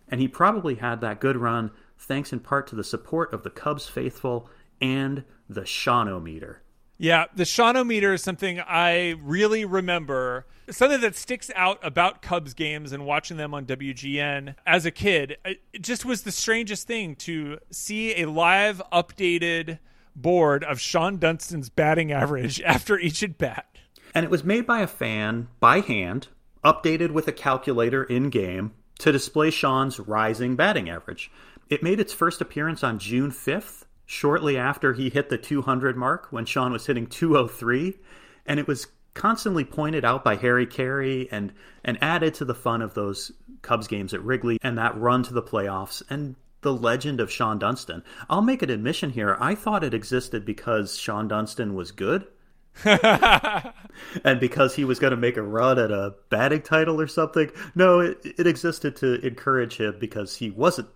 And 0.09 0.21
he 0.21 0.29
probably 0.29 0.77
had 0.77 1.01
that 1.01 1.21
good 1.21 1.37
run 1.37 1.71
thanks 1.99 2.33
in 2.33 2.41
part 2.41 2.67
to 2.69 2.77
the 2.77 2.85
support 2.85 3.33
of 3.35 3.43
the 3.43 3.51
Cubs 3.51 3.89
faithful 3.89 4.49
and 4.81 5.25
the 5.49 5.63
Shawnometer. 5.63 6.57
Yeah, 6.99 7.27
the 7.35 7.45
Shawnometer 7.45 8.13
is 8.15 8.23
something 8.23 8.61
I 8.61 9.17
really 9.23 9.65
remember. 9.65 10.47
Something 10.71 11.01
that 11.01 11.17
sticks 11.17 11.51
out 11.57 11.79
about 11.83 12.23
Cubs 12.23 12.55
games 12.55 12.93
and 12.93 13.05
watching 13.05 13.37
them 13.37 13.55
on 13.55 13.67
WGN 13.67 14.55
as 14.65 14.87
a 14.87 14.91
kid. 14.91 15.37
It 15.45 15.83
just 15.83 16.05
was 16.05 16.23
the 16.23 16.31
strangest 16.31 16.87
thing 16.87 17.17
to 17.17 17.59
see 17.71 18.23
a 18.23 18.31
live 18.31 18.81
updated 18.93 19.81
board 20.15 20.63
of 20.63 20.81
Sean 20.81 21.19
Dunston's 21.19 21.71
batting 21.71 22.13
average 22.13 22.61
after 22.65 22.99
each 22.99 23.23
at 23.23 23.37
bat. 23.37 23.67
And 24.15 24.25
it 24.25 24.31
was 24.31 24.45
made 24.45 24.67
by 24.67 24.81
a 24.81 24.87
fan 24.87 25.49
by 25.59 25.81
hand, 25.81 26.29
updated 26.65 27.11
with 27.11 27.27
a 27.29 27.33
calculator 27.33 28.05
in 28.05 28.31
game 28.31 28.73
to 28.99 29.13
display 29.13 29.51
Sean's 29.51 29.99
rising 29.99 30.57
batting 30.57 30.89
average. 30.89 31.31
It 31.69 31.83
made 31.83 32.01
its 32.01 32.13
first 32.13 32.41
appearance 32.41 32.85
on 32.85 32.99
June 32.99 33.31
5th, 33.31 33.85
shortly 34.05 34.57
after 34.57 34.93
he 34.93 35.09
hit 35.09 35.31
the 35.31 35.39
200 35.39 35.97
mark 35.97 36.29
when 36.31 36.45
Sean 36.45 36.73
was 36.73 36.87
hitting 36.87 37.07
203, 37.07 37.99
and 38.47 38.59
it 38.59 38.67
was 38.67 38.89
constantly 39.21 39.65
pointed 39.65 40.03
out 40.03 40.25
by 40.25 40.35
Harry 40.35 40.67
Caray 40.67 41.29
and 41.31 41.53
and 41.85 41.99
added 42.01 42.33
to 42.33 42.47
the 42.47 42.55
fun 42.55 42.81
of 42.81 42.95
those 42.95 43.31
Cubs 43.61 43.87
games 43.87 44.15
at 44.15 44.23
Wrigley 44.23 44.59
and 44.63 44.79
that 44.79 44.99
run 44.99 45.23
to 45.25 45.35
the 45.35 45.43
playoffs 45.43 46.03
and 46.09 46.37
the 46.63 46.73
legend 46.73 47.21
of 47.21 47.29
Shawon 47.29 47.59
Dunston. 47.59 48.03
I'll 48.31 48.41
make 48.41 48.63
an 48.63 48.71
admission 48.71 49.11
here. 49.11 49.37
I 49.39 49.55
thought 49.55 49.85
it 49.85 49.93
existed 49.93 50.47
because 50.47 50.97
Shawon 50.97 51.29
Dunston 51.29 51.75
was 51.75 51.93
good. 51.93 52.29
and 52.85 54.41
because 54.41 54.75
he 54.75 54.87
was 54.87 54.99
going 54.99 55.11
to 55.11 55.17
make 55.19 55.37
a 55.37 55.43
run 55.43 55.79
at 55.79 55.91
a 55.91 56.15
batting 56.31 56.63
title 56.63 56.99
or 56.99 57.07
something. 57.07 57.51
No, 57.75 58.01
it, 58.01 58.19
it 58.25 58.47
existed 58.47 58.97
to 58.97 59.21
encourage 59.27 59.77
him 59.77 59.97
because 60.01 60.37
he 60.37 60.51
wasn't 60.51 60.89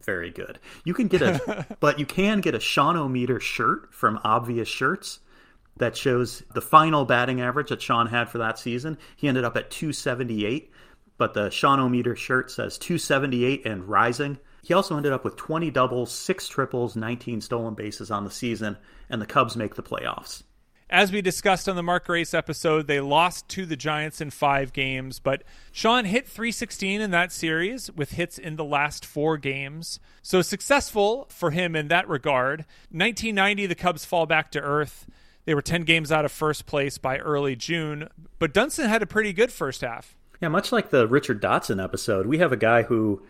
very 0.00 0.30
good. 0.30 0.58
You 0.84 0.94
can 0.94 1.08
get 1.08 1.20
a, 1.20 1.66
but 1.80 1.98
you 1.98 2.06
can 2.06 2.40
get 2.40 2.54
a 2.54 2.58
Shawnometer 2.58 3.38
shirt 3.38 3.92
from 3.92 4.18
Obvious 4.24 4.68
Shirts 4.68 5.20
that 5.78 5.96
shows 5.96 6.42
the 6.54 6.60
final 6.60 7.04
batting 7.04 7.40
average 7.40 7.68
that 7.68 7.82
Sean 7.82 8.06
had 8.06 8.28
for 8.28 8.38
that 8.38 8.58
season. 8.58 8.98
He 9.16 9.28
ended 9.28 9.44
up 9.44 9.56
at 9.56 9.70
278, 9.70 10.70
but 11.18 11.34
the 11.34 11.48
Shawnometer 11.48 12.16
shirt 12.16 12.50
says 12.50 12.78
278 12.78 13.66
and 13.66 13.84
rising. 13.84 14.38
He 14.62 14.74
also 14.74 14.96
ended 14.96 15.12
up 15.12 15.24
with 15.24 15.36
20 15.36 15.70
doubles, 15.70 16.10
6 16.12 16.48
triples, 16.48 16.96
19 16.96 17.40
stolen 17.40 17.74
bases 17.74 18.10
on 18.10 18.24
the 18.24 18.30
season, 18.30 18.76
and 19.08 19.22
the 19.22 19.26
Cubs 19.26 19.56
make 19.56 19.76
the 19.76 19.82
playoffs. 19.82 20.42
As 20.88 21.10
we 21.10 21.20
discussed 21.20 21.68
on 21.68 21.74
the 21.74 21.82
Mark 21.82 22.06
Grace 22.06 22.32
episode, 22.32 22.86
they 22.86 23.00
lost 23.00 23.48
to 23.48 23.66
the 23.66 23.74
Giants 23.74 24.20
in 24.20 24.30
five 24.30 24.72
games, 24.72 25.18
but 25.18 25.42
Sean 25.72 26.04
hit 26.04 26.28
316 26.28 27.00
in 27.00 27.10
that 27.10 27.32
series 27.32 27.90
with 27.90 28.12
hits 28.12 28.38
in 28.38 28.54
the 28.54 28.64
last 28.64 29.04
four 29.04 29.36
games. 29.36 29.98
So 30.22 30.42
successful 30.42 31.26
for 31.28 31.50
him 31.50 31.74
in 31.74 31.88
that 31.88 32.08
regard. 32.08 32.60
1990, 32.90 33.66
the 33.66 33.74
Cubs 33.74 34.04
fall 34.04 34.26
back 34.26 34.52
to 34.52 34.60
earth. 34.60 35.08
They 35.46 35.54
were 35.54 35.62
10 35.62 35.82
games 35.82 36.12
out 36.12 36.24
of 36.24 36.32
first 36.32 36.66
place 36.66 36.98
by 36.98 37.18
early 37.18 37.56
June, 37.56 38.08
but 38.38 38.52
Dunston 38.52 38.88
had 38.88 39.02
a 39.02 39.06
pretty 39.06 39.32
good 39.32 39.50
first 39.50 39.80
half. 39.80 40.16
Yeah, 40.40 40.48
much 40.48 40.70
like 40.70 40.90
the 40.90 41.06
Richard 41.06 41.40
Dotson 41.40 41.82
episode, 41.82 42.26
we 42.26 42.38
have 42.38 42.52
a 42.52 42.56
guy 42.56 42.82
who 42.82 43.22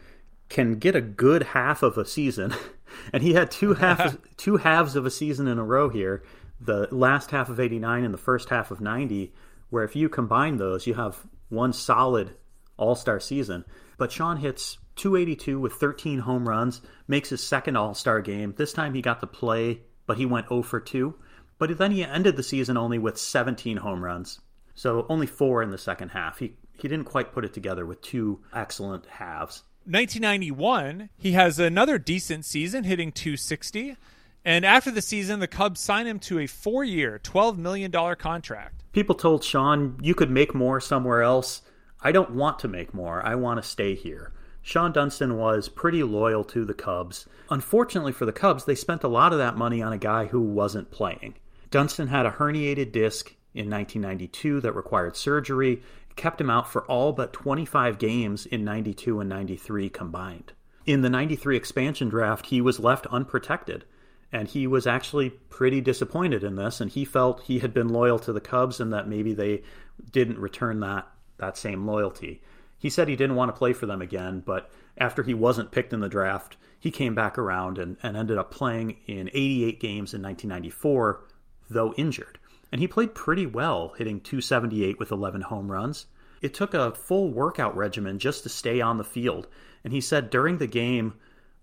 can 0.48 0.78
get 0.78 0.96
a 0.96 1.00
good 1.00 1.44
half 1.44 1.82
of 1.82 1.96
a 1.96 2.04
season, 2.04 2.52
and 3.12 3.22
he 3.22 3.34
had 3.34 3.50
two 3.50 3.74
half 3.74 4.16
two 4.36 4.56
halves 4.56 4.96
of 4.96 5.06
a 5.06 5.10
season 5.10 5.46
in 5.46 5.58
a 5.58 5.64
row 5.64 5.88
here 5.88 6.24
the 6.60 6.88
last 6.90 7.30
half 7.30 7.48
of 7.48 7.60
89 7.60 8.04
and 8.04 8.14
the 8.14 8.18
first 8.18 8.48
half 8.48 8.70
of 8.70 8.80
90, 8.80 9.32
where 9.70 9.84
if 9.84 9.96
you 9.96 10.08
combine 10.08 10.56
those, 10.56 10.86
you 10.86 10.94
have 10.94 11.18
one 11.48 11.72
solid 11.72 12.36
all 12.76 12.94
star 12.94 13.20
season. 13.20 13.64
But 13.98 14.12
Sean 14.12 14.36
hits 14.36 14.78
282 14.96 15.60
with 15.60 15.74
13 15.74 16.20
home 16.20 16.48
runs, 16.48 16.80
makes 17.08 17.30
his 17.30 17.42
second 17.42 17.76
all 17.76 17.94
star 17.94 18.20
game. 18.20 18.54
This 18.56 18.72
time 18.72 18.94
he 18.94 19.02
got 19.02 19.20
to 19.20 19.26
play, 19.26 19.80
but 20.06 20.16
he 20.16 20.26
went 20.26 20.48
0 20.48 20.62
for 20.62 20.80
2. 20.80 21.14
But 21.58 21.78
then 21.78 21.92
he 21.92 22.04
ended 22.04 22.36
the 22.36 22.42
season 22.42 22.76
only 22.76 22.98
with 22.98 23.18
17 23.18 23.78
home 23.78 24.04
runs. 24.04 24.40
So 24.74 25.06
only 25.08 25.26
four 25.26 25.62
in 25.62 25.70
the 25.70 25.78
second 25.78 26.10
half. 26.10 26.38
He, 26.38 26.54
he 26.74 26.88
didn't 26.88 27.06
quite 27.06 27.32
put 27.32 27.44
it 27.44 27.54
together 27.54 27.86
with 27.86 28.02
two 28.02 28.40
excellent 28.52 29.06
halves. 29.06 29.62
1991, 29.86 31.10
he 31.16 31.32
has 31.32 31.58
another 31.58 31.96
decent 31.98 32.44
season, 32.44 32.84
hitting 32.84 33.12
260. 33.12 33.96
And 34.44 34.64
after 34.66 34.90
the 34.90 35.00
season, 35.00 35.40
the 35.40 35.48
Cubs 35.48 35.80
sign 35.80 36.06
him 36.06 36.18
to 36.20 36.40
a 36.40 36.46
four 36.46 36.84
year, 36.84 37.20
$12 37.22 37.56
million 37.56 37.90
contract. 38.16 38.82
People 38.92 39.14
told 39.14 39.42
Sean, 39.42 39.98
you 40.02 40.14
could 40.14 40.30
make 40.30 40.54
more 40.54 40.80
somewhere 40.80 41.22
else. 41.22 41.62
I 42.02 42.12
don't 42.12 42.32
want 42.32 42.58
to 42.60 42.68
make 42.68 42.92
more. 42.92 43.24
I 43.24 43.34
want 43.34 43.62
to 43.62 43.68
stay 43.68 43.94
here. 43.94 44.32
Sean 44.62 44.90
Dunston 44.90 45.36
was 45.36 45.68
pretty 45.68 46.02
loyal 46.02 46.42
to 46.44 46.64
the 46.64 46.74
Cubs. 46.74 47.26
Unfortunately 47.50 48.12
for 48.12 48.26
the 48.26 48.32
Cubs, 48.32 48.64
they 48.64 48.74
spent 48.74 49.04
a 49.04 49.08
lot 49.08 49.32
of 49.32 49.38
that 49.38 49.56
money 49.56 49.80
on 49.80 49.92
a 49.92 49.98
guy 49.98 50.26
who 50.26 50.40
wasn't 50.40 50.90
playing. 50.90 51.34
Dunston 51.70 52.08
had 52.08 52.26
a 52.26 52.32
herniated 52.32 52.92
disc 52.92 53.34
in 53.54 53.70
1992 53.70 54.60
that 54.60 54.72
required 54.72 55.16
surgery, 55.16 55.82
it 56.10 56.16
kept 56.16 56.40
him 56.40 56.50
out 56.50 56.70
for 56.70 56.84
all 56.84 57.12
but 57.12 57.32
25 57.32 57.98
games 57.98 58.46
in 58.46 58.64
92 58.64 59.20
and 59.20 59.28
93 59.28 59.88
combined. 59.88 60.52
In 60.84 61.02
the 61.02 61.10
93 61.10 61.56
expansion 61.56 62.08
draft, 62.08 62.46
he 62.46 62.60
was 62.60 62.78
left 62.78 63.06
unprotected 63.06 63.84
and 64.32 64.48
he 64.48 64.66
was 64.66 64.86
actually 64.86 65.30
pretty 65.30 65.80
disappointed 65.80 66.44
in 66.44 66.56
this 66.56 66.80
and 66.80 66.90
he 66.90 67.04
felt 67.04 67.42
he 67.42 67.60
had 67.60 67.72
been 67.72 67.88
loyal 67.88 68.18
to 68.20 68.32
the 68.32 68.40
Cubs 68.40 68.80
and 68.80 68.92
that 68.92 69.08
maybe 69.08 69.34
they 69.34 69.62
didn't 70.10 70.38
return 70.38 70.80
that 70.80 71.06
that 71.38 71.56
same 71.56 71.86
loyalty. 71.86 72.42
He 72.78 72.90
said 72.90 73.08
he 73.08 73.16
didn't 73.16 73.36
want 73.36 73.48
to 73.48 73.58
play 73.58 73.72
for 73.72 73.86
them 73.86 74.02
again, 74.02 74.42
but 74.44 74.70
after 74.98 75.22
he 75.22 75.34
wasn't 75.34 75.70
picked 75.70 75.92
in 75.92 76.00
the 76.00 76.08
draft, 76.08 76.56
he 76.78 76.90
came 76.90 77.14
back 77.14 77.38
around 77.38 77.78
and, 77.78 77.96
and 78.02 78.16
ended 78.16 78.38
up 78.38 78.50
playing 78.50 78.96
in 79.06 79.28
88 79.32 79.80
games 79.80 80.14
in 80.14 80.22
1994, 80.22 81.24
though 81.68 81.94
injured. 81.94 82.38
And 82.72 82.80
he 82.80 82.88
played 82.88 83.14
pretty 83.14 83.46
well, 83.46 83.94
hitting 83.96 84.20
278 84.20 84.98
with 84.98 85.12
11 85.12 85.42
home 85.42 85.70
runs. 85.70 86.06
It 86.42 86.54
took 86.54 86.74
a 86.74 86.92
full 86.92 87.30
workout 87.30 87.76
regimen 87.76 88.18
just 88.18 88.42
to 88.42 88.48
stay 88.48 88.80
on 88.80 88.98
the 88.98 89.04
field. 89.04 89.46
And 89.84 89.92
he 89.92 90.00
said 90.00 90.30
during 90.30 90.58
the 90.58 90.66
game, 90.66 91.14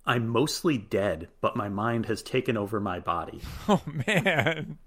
I'm 0.06 0.28
mostly 0.28 0.78
dead, 0.78 1.30
but 1.42 1.56
my 1.56 1.70
mind 1.70 2.06
has 2.08 2.22
taken 2.22 2.58
over 2.58 2.80
my 2.80 3.00
body. 3.00 3.42
Oh 3.70 3.82
man. 4.08 4.78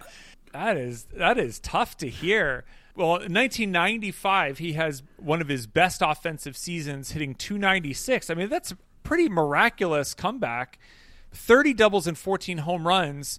That 0.52 0.76
is 0.76 1.04
that 1.14 1.38
is 1.38 1.58
tough 1.58 1.96
to 1.98 2.08
hear. 2.08 2.64
Well, 2.94 3.16
in 3.16 3.34
1995, 3.34 4.58
he 4.58 4.72
has 4.72 5.02
one 5.18 5.42
of 5.42 5.48
his 5.48 5.66
best 5.66 6.00
offensive 6.02 6.56
seasons, 6.56 7.10
hitting 7.10 7.34
296. 7.34 8.30
I 8.30 8.34
mean, 8.34 8.48
that's 8.48 8.72
a 8.72 8.78
pretty 9.02 9.28
miraculous 9.28 10.14
comeback. 10.14 10.78
30 11.32 11.74
doubles 11.74 12.06
and 12.06 12.16
14 12.16 12.58
home 12.58 12.86
runs. 12.86 13.38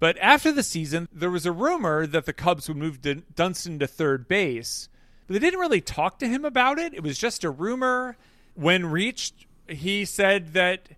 But 0.00 0.18
after 0.18 0.52
the 0.52 0.62
season, 0.62 1.08
there 1.12 1.30
was 1.30 1.46
a 1.46 1.52
rumor 1.52 2.06
that 2.06 2.26
the 2.26 2.32
Cubs 2.32 2.68
would 2.68 2.76
move 2.76 3.00
Dunston 3.34 3.78
to 3.78 3.86
third 3.86 4.28
base. 4.28 4.88
But 5.26 5.34
they 5.34 5.40
didn't 5.40 5.60
really 5.60 5.80
talk 5.80 6.18
to 6.18 6.28
him 6.28 6.44
about 6.44 6.78
it. 6.78 6.94
It 6.94 7.02
was 7.02 7.18
just 7.18 7.44
a 7.44 7.50
rumor. 7.50 8.16
When 8.54 8.86
reached, 8.86 9.46
he 9.68 10.04
said 10.04 10.52
that 10.52 10.88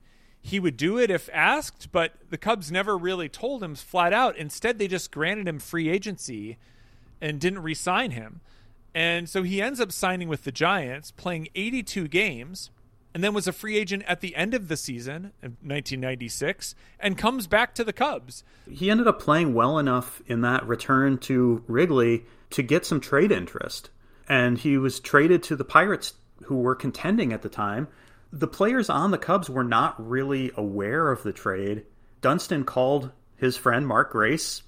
he 0.41 0.61
would 0.61 0.77
do 0.77 0.99
it 0.99 1.11
if 1.11 1.29
asked, 1.33 1.91
but 1.91 2.15
the 2.31 2.39
Cubs 2.39 2.71
never 2.71 2.97
really 2.97 3.29
told 3.29 3.63
him 3.63 3.75
flat 3.75 4.13
out. 4.13 4.37
Instead, 4.37 4.79
they 4.79 4.89
just 4.89 5.11
granted 5.11 5.49
him 5.49 5.59
free 5.59 5.89
agency 5.89 6.57
and 7.21 7.41
didn't 7.41 7.63
re 7.63 7.75
sign 7.75 8.13
him. 8.13 8.41
And 8.95 9.29
so 9.29 9.43
he 9.43 9.61
ends 9.61 9.81
up 9.81 9.93
signing 9.93 10.29
with 10.29 10.45
the 10.45 10.53
Giants, 10.53 11.11
playing 11.11 11.49
82 11.55 12.09
games. 12.09 12.71
And 13.17 13.25
then 13.25 13.33
was 13.33 13.49
a 13.49 13.53
free 13.53 13.79
agent 13.79 14.03
at 14.07 14.21
the 14.21 14.37
end 14.37 14.53
of 14.53 14.69
the 14.69 14.77
season 14.77 15.33
in 15.43 15.53
1996 15.63 16.75
and 17.01 17.17
comes 17.17 17.47
back 17.47 17.75
to 17.75 17.83
the 17.83 17.95
Cubs. 17.95 18.45
He 18.71 18.91
ended 18.91 19.09
up 19.09 19.23
playing 19.23 19.55
well 19.55 19.79
enough 19.79 20.21
in 20.27 20.43
that 20.43 20.69
return 20.69 21.17
to 21.21 21.65
Wrigley 21.67 22.27
to 22.51 22.63
get 22.63 22.85
some 22.85 23.01
trade 23.01 23.33
interest. 23.33 23.89
And 24.29 24.59
he 24.59 24.77
was 24.77 25.01
traded 25.01 25.43
to 25.45 25.57
the 25.57 25.65
Pirates, 25.65 26.13
who 26.45 26.57
were 26.57 26.75
contending 26.75 27.33
at 27.33 27.41
the 27.41 27.49
time. 27.49 27.89
The 28.35 28.47
players 28.47 28.91
on 28.91 29.13
the 29.13 29.17
Cubs 29.17 29.49
were 29.49 29.65
not 29.65 29.95
really 30.07 30.51
aware 30.55 31.11
of 31.11 31.23
the 31.23 31.33
trade. 31.33 31.87
Dunston 32.21 32.65
called 32.65 33.13
his 33.39 33.57
friend 33.57 33.87
Mark 33.87 34.13
Grace 34.13 34.63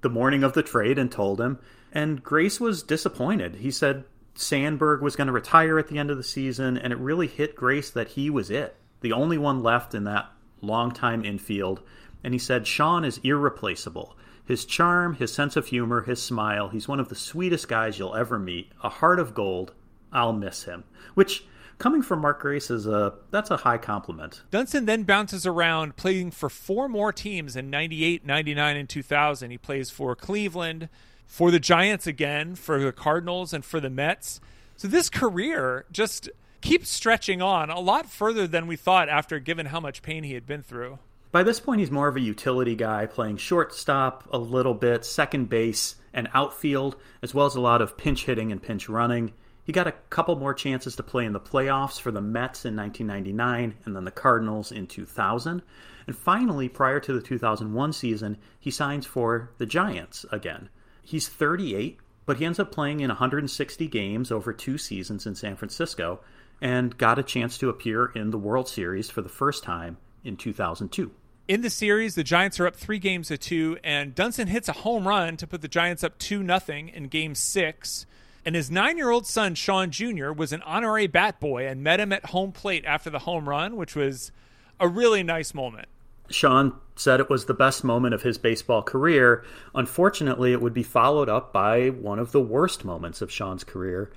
the 0.00 0.08
morning 0.08 0.42
of 0.42 0.54
the 0.54 0.62
trade 0.62 0.98
and 0.98 1.12
told 1.12 1.38
him. 1.38 1.58
And 1.92 2.22
Grace 2.22 2.58
was 2.58 2.82
disappointed. 2.82 3.56
He 3.56 3.70
said 3.70 4.04
Sandberg 4.34 5.02
was 5.02 5.16
going 5.16 5.26
to 5.26 5.32
retire 5.32 5.78
at 5.78 5.88
the 5.88 5.98
end 5.98 6.10
of 6.10 6.16
the 6.16 6.22
season, 6.22 6.76
and 6.76 6.92
it 6.92 6.98
really 6.98 7.26
hit 7.26 7.56
Grace 7.56 7.90
that 7.90 8.08
he 8.08 8.30
was 8.30 8.50
it, 8.50 8.76
the 9.00 9.12
only 9.12 9.38
one 9.38 9.62
left 9.62 9.94
in 9.94 10.04
that 10.04 10.30
long-time 10.60 11.24
infield. 11.24 11.80
And 12.22 12.34
he 12.34 12.38
said 12.38 12.66
Sean 12.66 13.04
is 13.04 13.18
irreplaceable. 13.24 14.16
His 14.44 14.64
charm, 14.64 15.14
his 15.14 15.32
sense 15.32 15.56
of 15.56 15.66
humor, 15.66 16.02
his 16.02 16.20
smile, 16.20 16.68
he's 16.68 16.88
one 16.88 17.00
of 17.00 17.08
the 17.08 17.14
sweetest 17.14 17.68
guys 17.68 17.98
you'll 17.98 18.16
ever 18.16 18.38
meet. 18.38 18.72
A 18.82 18.88
heart 18.88 19.20
of 19.20 19.34
gold. 19.34 19.72
I'll 20.12 20.32
miss 20.32 20.64
him. 20.64 20.84
Which 21.14 21.44
coming 21.78 22.02
from 22.02 22.20
Mark 22.20 22.40
Grace 22.40 22.70
is 22.70 22.86
a 22.86 23.14
that's 23.30 23.50
a 23.50 23.58
high 23.58 23.78
compliment. 23.78 24.42
Dunston 24.50 24.86
then 24.86 25.04
bounces 25.04 25.46
around 25.46 25.96
playing 25.96 26.32
for 26.32 26.48
four 26.48 26.88
more 26.88 27.12
teams 27.12 27.56
in 27.56 27.70
98, 27.70 28.26
99 28.26 28.76
and 28.76 28.88
2000. 28.88 29.50
He 29.50 29.58
plays 29.58 29.90
for 29.90 30.16
Cleveland, 30.16 30.88
for 31.30 31.52
the 31.52 31.60
Giants 31.60 32.08
again, 32.08 32.56
for 32.56 32.82
the 32.82 32.90
Cardinals 32.90 33.54
and 33.54 33.64
for 33.64 33.78
the 33.78 33.88
Mets. 33.88 34.40
So 34.76 34.88
this 34.88 35.08
career 35.08 35.84
just 35.92 36.28
keeps 36.60 36.90
stretching 36.90 37.40
on 37.40 37.70
a 37.70 37.78
lot 37.78 38.10
further 38.10 38.48
than 38.48 38.66
we 38.66 38.74
thought 38.74 39.08
after 39.08 39.38
given 39.38 39.66
how 39.66 39.78
much 39.78 40.02
pain 40.02 40.24
he 40.24 40.34
had 40.34 40.44
been 40.44 40.64
through. 40.64 40.98
By 41.30 41.44
this 41.44 41.60
point, 41.60 41.78
he's 41.78 41.90
more 41.92 42.08
of 42.08 42.16
a 42.16 42.20
utility 42.20 42.74
guy, 42.74 43.06
playing 43.06 43.36
shortstop 43.36 44.28
a 44.32 44.38
little 44.38 44.74
bit, 44.74 45.04
second 45.04 45.48
base, 45.48 45.94
and 46.12 46.28
outfield, 46.34 46.96
as 47.22 47.32
well 47.32 47.46
as 47.46 47.54
a 47.54 47.60
lot 47.60 47.80
of 47.80 47.96
pinch 47.96 48.24
hitting 48.24 48.50
and 48.50 48.60
pinch 48.60 48.88
running. 48.88 49.32
He 49.62 49.72
got 49.72 49.86
a 49.86 49.94
couple 50.10 50.34
more 50.34 50.52
chances 50.52 50.96
to 50.96 51.04
play 51.04 51.24
in 51.26 51.32
the 51.32 51.38
playoffs 51.38 52.00
for 52.00 52.10
the 52.10 52.20
Mets 52.20 52.64
in 52.64 52.74
1999 52.74 53.76
and 53.84 53.94
then 53.94 54.04
the 54.04 54.10
Cardinals 54.10 54.72
in 54.72 54.88
2000. 54.88 55.62
And 56.08 56.16
finally, 56.16 56.68
prior 56.68 56.98
to 56.98 57.12
the 57.12 57.22
2001 57.22 57.92
season, 57.92 58.36
he 58.58 58.72
signs 58.72 59.06
for 59.06 59.52
the 59.58 59.66
Giants 59.66 60.26
again. 60.32 60.68
He's 61.02 61.28
38, 61.28 61.98
but 62.26 62.38
he 62.38 62.44
ends 62.44 62.58
up 62.58 62.72
playing 62.72 63.00
in 63.00 63.08
160 63.08 63.86
games 63.88 64.30
over 64.30 64.52
two 64.52 64.78
seasons 64.78 65.26
in 65.26 65.34
San 65.34 65.56
Francisco 65.56 66.20
and 66.60 66.96
got 66.98 67.18
a 67.18 67.22
chance 67.22 67.58
to 67.58 67.68
appear 67.68 68.06
in 68.14 68.30
the 68.30 68.38
World 68.38 68.68
Series 68.68 69.10
for 69.10 69.22
the 69.22 69.28
first 69.28 69.62
time 69.64 69.96
in 70.24 70.36
2002. 70.36 71.10
In 71.48 71.62
the 71.62 71.70
series, 71.70 72.14
the 72.14 72.22
Giants 72.22 72.60
are 72.60 72.66
up 72.66 72.76
three 72.76 73.00
games 73.00 73.28
to 73.28 73.38
two, 73.38 73.76
and 73.82 74.14
Dunston 74.14 74.46
hits 74.46 74.68
a 74.68 74.72
home 74.72 75.08
run 75.08 75.36
to 75.38 75.46
put 75.46 75.62
the 75.62 75.68
Giants 75.68 76.04
up 76.04 76.16
two 76.18 76.42
nothing 76.42 76.88
in 76.88 77.08
Game 77.08 77.34
Six. 77.34 78.06
And 78.44 78.54
his 78.54 78.70
nine-year-old 78.70 79.26
son 79.26 79.54
Sean 79.54 79.90
Jr. 79.90 80.30
was 80.30 80.52
an 80.52 80.62
honorary 80.62 81.08
bat 81.08 81.40
boy 81.40 81.66
and 81.66 81.82
met 81.82 82.00
him 82.00 82.12
at 82.12 82.26
home 82.26 82.52
plate 82.52 82.84
after 82.84 83.10
the 83.10 83.20
home 83.20 83.48
run, 83.48 83.76
which 83.76 83.96
was 83.96 84.30
a 84.78 84.86
really 84.86 85.22
nice 85.22 85.52
moment. 85.52 85.88
Sean 86.30 86.74
said 87.00 87.18
it 87.18 87.30
was 87.30 87.46
the 87.46 87.54
best 87.54 87.82
moment 87.82 88.14
of 88.14 88.22
his 88.22 88.38
baseball 88.38 88.82
career. 88.82 89.42
Unfortunately, 89.74 90.52
it 90.52 90.60
would 90.60 90.74
be 90.74 90.82
followed 90.82 91.28
up 91.28 91.52
by 91.52 91.88
one 91.88 92.18
of 92.18 92.32
the 92.32 92.40
worst 92.40 92.84
moments 92.84 93.22
of 93.22 93.32
Sean's 93.32 93.64
career. 93.64 94.12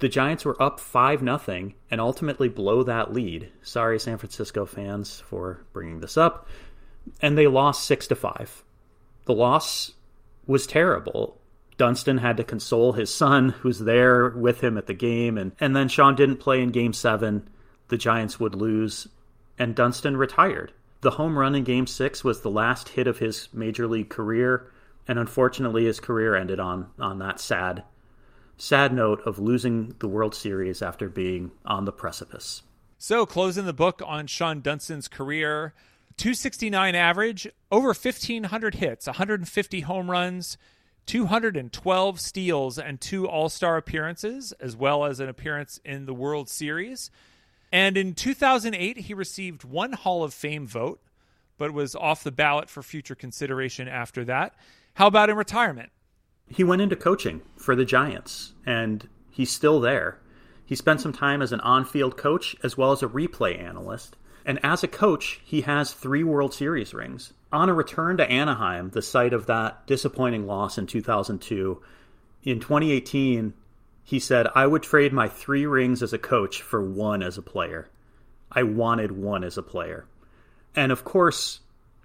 The 0.00 0.08
Giants 0.08 0.44
were 0.44 0.60
up 0.62 0.78
5 0.78 1.22
nothing 1.22 1.74
and 1.90 2.00
ultimately 2.00 2.48
blow 2.48 2.82
that 2.84 3.12
lead. 3.12 3.50
Sorry 3.62 3.98
San 3.98 4.18
Francisco 4.18 4.64
fans 4.64 5.20
for 5.20 5.64
bringing 5.72 6.00
this 6.00 6.16
up. 6.16 6.46
And 7.20 7.36
they 7.36 7.46
lost 7.46 7.86
6 7.86 8.08
to 8.08 8.14
5. 8.14 8.62
The 9.24 9.34
loss 9.34 9.92
was 10.46 10.66
terrible. 10.66 11.40
Dunston 11.78 12.18
had 12.18 12.36
to 12.36 12.44
console 12.44 12.92
his 12.92 13.12
son 13.12 13.50
who's 13.50 13.78
there 13.78 14.30
with 14.30 14.60
him 14.60 14.76
at 14.76 14.86
the 14.86 14.94
game 14.94 15.38
and 15.38 15.52
and 15.60 15.74
then 15.74 15.88
Sean 15.88 16.14
didn't 16.14 16.36
play 16.36 16.60
in 16.60 16.70
game 16.70 16.92
7. 16.92 17.48
The 17.88 17.96
Giants 17.96 18.38
would 18.38 18.54
lose 18.54 19.08
and 19.58 19.74
Dunston 19.74 20.16
retired. 20.16 20.72
The 21.00 21.12
home 21.12 21.38
run 21.38 21.54
in 21.54 21.64
game 21.64 21.86
6 21.86 22.24
was 22.24 22.40
the 22.40 22.50
last 22.50 22.90
hit 22.90 23.06
of 23.06 23.18
his 23.18 23.48
major 23.52 23.86
league 23.86 24.10
career 24.10 24.70
and 25.06 25.18
unfortunately 25.18 25.86
his 25.86 26.00
career 26.00 26.34
ended 26.34 26.60
on 26.60 26.90
on 26.98 27.18
that 27.20 27.40
sad 27.40 27.82
sad 28.58 28.92
note 28.92 29.22
of 29.24 29.38
losing 29.38 29.94
the 30.00 30.08
World 30.08 30.34
Series 30.34 30.82
after 30.82 31.08
being 31.08 31.52
on 31.64 31.84
the 31.84 31.92
precipice. 31.92 32.62
So, 32.98 33.24
closing 33.24 33.64
the 33.64 33.72
book 33.72 34.02
on 34.04 34.26
Sean 34.26 34.60
Dunston's 34.60 35.06
career 35.08 35.72
269 36.16 36.96
average, 36.96 37.48
over 37.70 37.88
1,500 37.88 38.74
hits, 38.74 39.06
150 39.06 39.80
home 39.82 40.10
runs, 40.10 40.58
212 41.06 42.20
steals, 42.20 42.78
and 42.78 43.00
two 43.00 43.28
All 43.28 43.48
Star 43.48 43.76
appearances, 43.76 44.52
as 44.60 44.76
well 44.76 45.04
as 45.04 45.20
an 45.20 45.28
appearance 45.28 45.80
in 45.84 46.06
the 46.06 46.14
World 46.14 46.48
Series. 46.48 47.12
And 47.70 47.96
in 47.96 48.14
2008, 48.14 48.98
he 48.98 49.14
received 49.14 49.64
one 49.64 49.92
Hall 49.92 50.24
of 50.24 50.32
Fame 50.32 50.66
vote, 50.66 51.00
but 51.58 51.72
was 51.72 51.94
off 51.94 52.24
the 52.24 52.32
ballot 52.32 52.70
for 52.70 52.82
future 52.82 53.14
consideration 53.14 53.88
after 53.88 54.24
that. 54.24 54.54
How 54.94 55.06
about 55.06 55.30
in 55.30 55.36
retirement? 55.36 55.90
he 56.50 56.64
went 56.64 56.82
into 56.82 56.96
coaching 56.96 57.42
for 57.56 57.76
the 57.76 57.84
Giants, 57.84 58.52
and 58.64 59.06
he's 59.30 59.50
still 59.50 59.80
there. 59.80 60.18
He 60.64 60.74
spent 60.74 61.00
some 61.00 61.12
time 61.12 61.42
as 61.42 61.52
an 61.52 61.60
on 61.60 61.84
field 61.84 62.16
coach 62.16 62.56
as 62.62 62.76
well 62.76 62.92
as 62.92 63.02
a 63.02 63.08
replay 63.08 63.58
analyst. 63.60 64.16
And 64.44 64.58
as 64.62 64.82
a 64.82 64.88
coach, 64.88 65.40
he 65.44 65.62
has 65.62 65.92
three 65.92 66.24
World 66.24 66.54
Series 66.54 66.94
rings. 66.94 67.32
On 67.52 67.68
a 67.68 67.74
return 67.74 68.16
to 68.18 68.30
Anaheim, 68.30 68.90
the 68.90 69.02
site 69.02 69.32
of 69.32 69.46
that 69.46 69.86
disappointing 69.86 70.46
loss 70.46 70.78
in 70.78 70.86
2002, 70.86 71.82
in 72.44 72.60
2018, 72.60 73.54
he 74.08 74.18
said, 74.18 74.46
I 74.54 74.66
would 74.66 74.82
trade 74.82 75.12
my 75.12 75.28
three 75.28 75.66
rings 75.66 76.02
as 76.02 76.14
a 76.14 76.18
coach 76.18 76.62
for 76.62 76.82
one 76.82 77.22
as 77.22 77.36
a 77.36 77.42
player. 77.42 77.90
I 78.50 78.62
wanted 78.62 79.12
one 79.12 79.44
as 79.44 79.58
a 79.58 79.62
player. 79.62 80.06
And 80.74 80.90
of 80.90 81.04
course, 81.04 81.60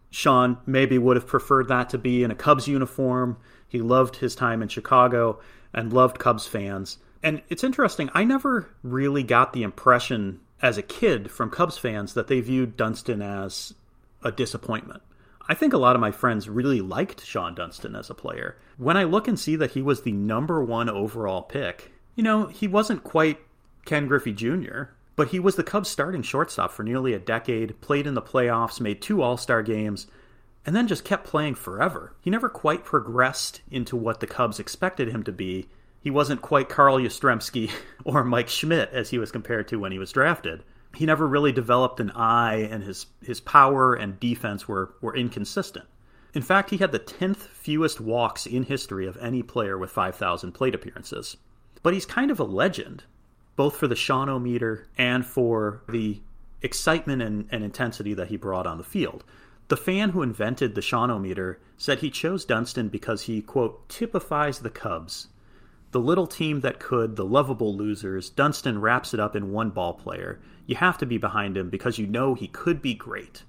Sean 0.10 0.58
maybe 0.66 0.98
would 0.98 1.16
have 1.16 1.26
preferred 1.26 1.70
that 1.70 1.92
to 1.92 1.98
be 1.98 2.22
in 2.22 2.30
a 2.30 2.36
Cubs 2.36 2.68
uniform 2.68 3.38
he 3.70 3.80
loved 3.80 4.18
his 4.18 4.36
time 4.36 4.62
in 4.62 4.68
Chicago 4.68 5.40
and 5.74 5.94
loved 5.94 6.20
Cubs 6.20 6.46
fans. 6.46 6.98
And 7.24 7.42
it's 7.48 7.64
interesting, 7.64 8.10
I 8.14 8.26
never 8.26 8.70
really 8.84 9.24
got 9.24 9.54
the 9.54 9.64
impression 9.64 10.42
as 10.62 10.78
a 10.78 10.84
kid 10.84 11.32
from 11.32 11.52
Cubs 11.52 11.78
fans 11.78 12.16
that 12.16 12.28
they 12.28 12.42
viewed 12.42 12.76
Dunston 12.76 13.22
as 13.22 13.76
a 14.22 14.30
disappointment. 14.30 15.04
I 15.48 15.54
think 15.54 15.72
a 15.72 15.78
lot 15.78 15.96
of 15.96 16.02
my 16.02 16.12
friends 16.12 16.50
really 16.50 16.82
liked 16.82 17.26
Sean 17.26 17.56
Dunston 17.56 17.96
as 17.96 18.10
a 18.10 18.14
player. 18.14 18.58
When 18.76 18.98
I 18.98 19.06
look 19.06 19.30
and 19.30 19.40
see 19.40 19.56
that 19.56 19.72
he 19.72 19.82
was 19.82 20.02
the 20.02 20.12
number 20.12 20.62
one 20.62 20.90
overall 20.90 21.44
pick, 21.44 21.93
you 22.16 22.24
know, 22.24 22.48
he 22.48 22.68
wasn't 22.68 23.04
quite 23.04 23.40
Ken 23.86 24.08
Griffey 24.08 24.34
Jr., 24.34 24.84
but 25.16 25.30
he 25.30 25.40
was 25.40 25.56
the 25.56 25.64
Cubs 25.64 25.90
starting 25.90 26.24
shortstop 26.24 26.72
for 26.72 26.84
nearly 26.84 27.14
a 27.14 27.20
decade, 27.20 27.80
played 27.82 28.08
in 28.08 28.14
the 28.14 28.22
playoffs, 28.22 28.82
made 28.82 29.02
two 29.02 29.22
All 29.22 29.38
Star 29.38 29.62
games, 29.62 30.08
and 30.66 30.76
then 30.76 30.88
just 30.88 31.04
kept 31.04 31.28
playing 31.28 31.56
forever. 31.56 32.16
He 32.22 32.30
never 32.30 32.50
quite 32.50 32.84
progressed 32.84 33.62
into 33.70 33.96
what 33.96 34.20
the 34.20 34.28
Cubs 34.28 34.60
expected 34.60 35.10
him 35.10 35.24
to 35.24 35.32
be. 35.32 35.68
He 36.00 36.10
wasn't 36.10 36.42
quite 36.42 36.70
Carl 36.70 36.98
Yastrzemski 36.98 37.72
or 38.04 38.24
Mike 38.24 38.50
Schmidt 38.50 38.90
as 38.92 39.10
he 39.10 39.18
was 39.18 39.32
compared 39.32 39.68
to 39.70 39.78
when 39.78 39.92
he 39.92 40.00
was 40.00 40.12
drafted. 40.12 40.64
He 40.96 41.06
never 41.06 41.28
really 41.28 41.52
developed 41.52 42.00
an 42.00 42.12
eye, 42.12 42.68
and 42.70 42.84
his, 42.84 43.08
his 43.24 43.40
power 43.40 43.96
and 43.96 44.20
defense 44.20 44.68
were, 44.68 44.94
were 45.02 45.16
inconsistent. 45.16 45.86
In 46.34 46.42
fact, 46.42 46.70
he 46.70 46.78
had 46.78 46.92
the 46.92 47.00
10th 47.00 47.38
fewest 47.38 48.00
walks 48.00 48.46
in 48.46 48.64
history 48.64 49.08
of 49.08 49.18
any 49.18 49.44
player 49.44 49.78
with 49.78 49.92
5,000 49.92 50.52
plate 50.52 50.76
appearances. 50.76 51.38
But 51.84 51.94
he's 51.94 52.06
kind 52.06 52.32
of 52.32 52.40
a 52.40 52.46
legend, 52.46 53.04
both 53.56 53.76
for 53.76 53.88
the 53.88 53.96
Sean-O-Meter 53.96 54.88
and 54.98 55.26
for 55.26 55.84
the 55.88 56.22
excitement 56.62 57.22
and, 57.22 57.48
and 57.52 57.64
intensity 57.64 58.14
that 58.14 58.30
he 58.30 58.38
brought 58.38 58.66
on 58.66 58.78
the 58.78 58.84
field. 58.84 59.24
The 59.68 59.78
fan 59.78 60.10
who 60.10 60.22
invented 60.22 60.76
the 60.76 60.82
Sean-O-Meter 60.82 61.60
said 61.78 62.00
he 62.00 62.10
chose 62.10 62.46
Dunston 62.46 62.90
because 62.90 63.24
he, 63.24 63.42
quote, 63.42 63.88
typifies 63.90 64.60
the 64.60 64.70
Cubs. 64.70 65.28
The 65.92 66.00
little 66.00 66.28
team 66.28 66.62
that 66.62 66.80
could, 66.80 67.16
the 67.16 67.26
lovable 67.26 67.76
losers, 67.76 68.30
Dunston 68.30 68.82
wraps 68.82 69.14
it 69.14 69.20
up 69.20 69.36
in 69.36 69.52
one 69.52 69.70
ball 69.70 69.94
player. 69.94 70.40
You 70.66 70.76
have 70.78 70.98
to 71.00 71.06
be 71.06 71.18
behind 71.18 71.58
him 71.58 71.70
because 71.70 72.00
you 72.00 72.08
know 72.08 72.34
he 72.34 72.48
could 72.48 72.82
be 72.82 72.94
great. 72.94 73.44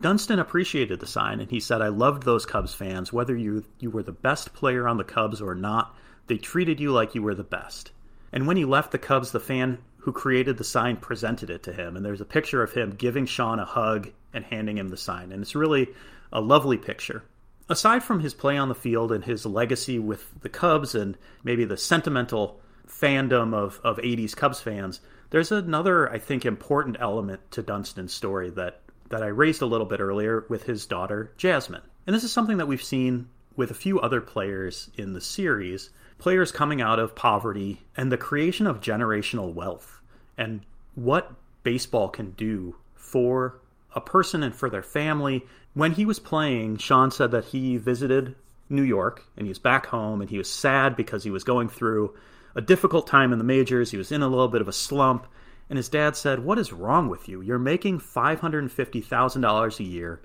Dunston 0.00 0.38
appreciated 0.38 1.00
the 1.00 1.06
sign 1.06 1.40
and 1.40 1.50
he 1.50 1.60
said, 1.60 1.80
I 1.80 1.88
loved 1.88 2.24
those 2.24 2.44
Cubs 2.44 2.74
fans. 2.74 3.12
Whether 3.12 3.36
you, 3.36 3.64
you 3.78 3.90
were 3.90 4.02
the 4.02 4.12
best 4.12 4.52
player 4.52 4.88
on 4.88 4.96
the 4.96 5.04
Cubs 5.04 5.40
or 5.40 5.54
not, 5.54 5.94
they 6.26 6.38
treated 6.38 6.80
you 6.80 6.92
like 6.92 7.14
you 7.14 7.22
were 7.22 7.34
the 7.34 7.44
best. 7.44 7.92
And 8.32 8.46
when 8.46 8.56
he 8.56 8.64
left 8.64 8.92
the 8.92 8.98
Cubs, 8.98 9.32
the 9.32 9.40
fan 9.40 9.78
who 9.98 10.12
created 10.12 10.56
the 10.56 10.64
sign 10.64 10.96
presented 10.96 11.50
it 11.50 11.64
to 11.64 11.72
him. 11.72 11.96
And 11.96 12.04
there's 12.04 12.20
a 12.20 12.24
picture 12.24 12.62
of 12.62 12.72
him 12.72 12.90
giving 12.90 13.26
Sean 13.26 13.58
a 13.58 13.64
hug 13.64 14.10
and 14.32 14.44
handing 14.44 14.78
him 14.78 14.88
the 14.88 14.96
sign. 14.96 15.32
And 15.32 15.42
it's 15.42 15.54
really 15.54 15.88
a 16.32 16.40
lovely 16.40 16.76
picture. 16.76 17.24
Aside 17.68 18.04
from 18.04 18.20
his 18.20 18.34
play 18.34 18.56
on 18.56 18.68
the 18.68 18.74
field 18.74 19.10
and 19.10 19.24
his 19.24 19.44
legacy 19.44 19.98
with 19.98 20.24
the 20.42 20.48
Cubs 20.48 20.94
and 20.94 21.16
maybe 21.42 21.64
the 21.64 21.76
sentimental 21.76 22.60
fandom 22.88 23.52
of, 23.52 23.80
of 23.82 23.96
80s 23.96 24.36
Cubs 24.36 24.60
fans, 24.60 25.00
There's 25.30 25.50
another, 25.50 26.08
I 26.08 26.18
think, 26.18 26.46
important 26.46 26.98
element 27.00 27.40
to 27.52 27.62
Dunston's 27.62 28.14
story 28.14 28.50
that, 28.50 28.82
that 29.08 29.24
I 29.24 29.28
raised 29.28 29.62
a 29.62 29.66
little 29.66 29.86
bit 29.86 29.98
earlier 29.98 30.44
with 30.48 30.62
his 30.62 30.86
daughter, 30.86 31.32
Jasmine. 31.36 31.82
And 32.06 32.14
this 32.14 32.22
is 32.22 32.30
something 32.30 32.58
that 32.58 32.68
we've 32.68 32.82
seen 32.82 33.28
with 33.56 33.72
a 33.72 33.74
few 33.74 33.98
other 33.98 34.20
players 34.20 34.88
in 34.96 35.14
the 35.14 35.20
series 35.20 35.90
players 36.18 36.52
coming 36.52 36.80
out 36.80 36.98
of 36.98 37.14
poverty 37.14 37.82
and 37.96 38.10
the 38.10 38.16
creation 38.16 38.66
of 38.66 38.80
generational 38.80 39.52
wealth 39.52 40.00
and 40.36 40.62
what 40.94 41.32
baseball 41.62 42.08
can 42.08 42.30
do 42.32 42.76
for 42.94 43.60
a 43.94 44.00
person 44.00 44.42
and 44.42 44.54
for 44.54 44.70
their 44.70 44.82
family. 44.82 45.44
When 45.74 45.92
he 45.92 46.04
was 46.04 46.18
playing, 46.18 46.78
Sean 46.78 47.10
said 47.10 47.30
that 47.32 47.46
he 47.46 47.76
visited 47.76 48.34
New 48.68 48.82
York 48.82 49.24
and 49.36 49.46
he 49.46 49.50
was 49.50 49.58
back 49.58 49.86
home 49.86 50.20
and 50.20 50.30
he 50.30 50.38
was 50.38 50.50
sad 50.50 50.96
because 50.96 51.24
he 51.24 51.30
was 51.30 51.44
going 51.44 51.68
through 51.68 52.14
a 52.54 52.60
difficult 52.60 53.06
time 53.06 53.32
in 53.32 53.38
the 53.38 53.44
majors. 53.44 53.90
He 53.90 53.98
was 53.98 54.10
in 54.10 54.22
a 54.22 54.28
little 54.28 54.48
bit 54.48 54.60
of 54.60 54.68
a 54.68 54.72
slump. 54.72 55.26
And 55.68 55.76
his 55.76 55.88
dad 55.88 56.16
said, 56.16 56.44
What 56.44 56.58
is 56.58 56.72
wrong 56.72 57.08
with 57.08 57.28
you? 57.28 57.40
You're 57.40 57.58
making 57.58 58.00
$550,000 58.00 59.80
a 59.80 59.84
year. 59.84 60.20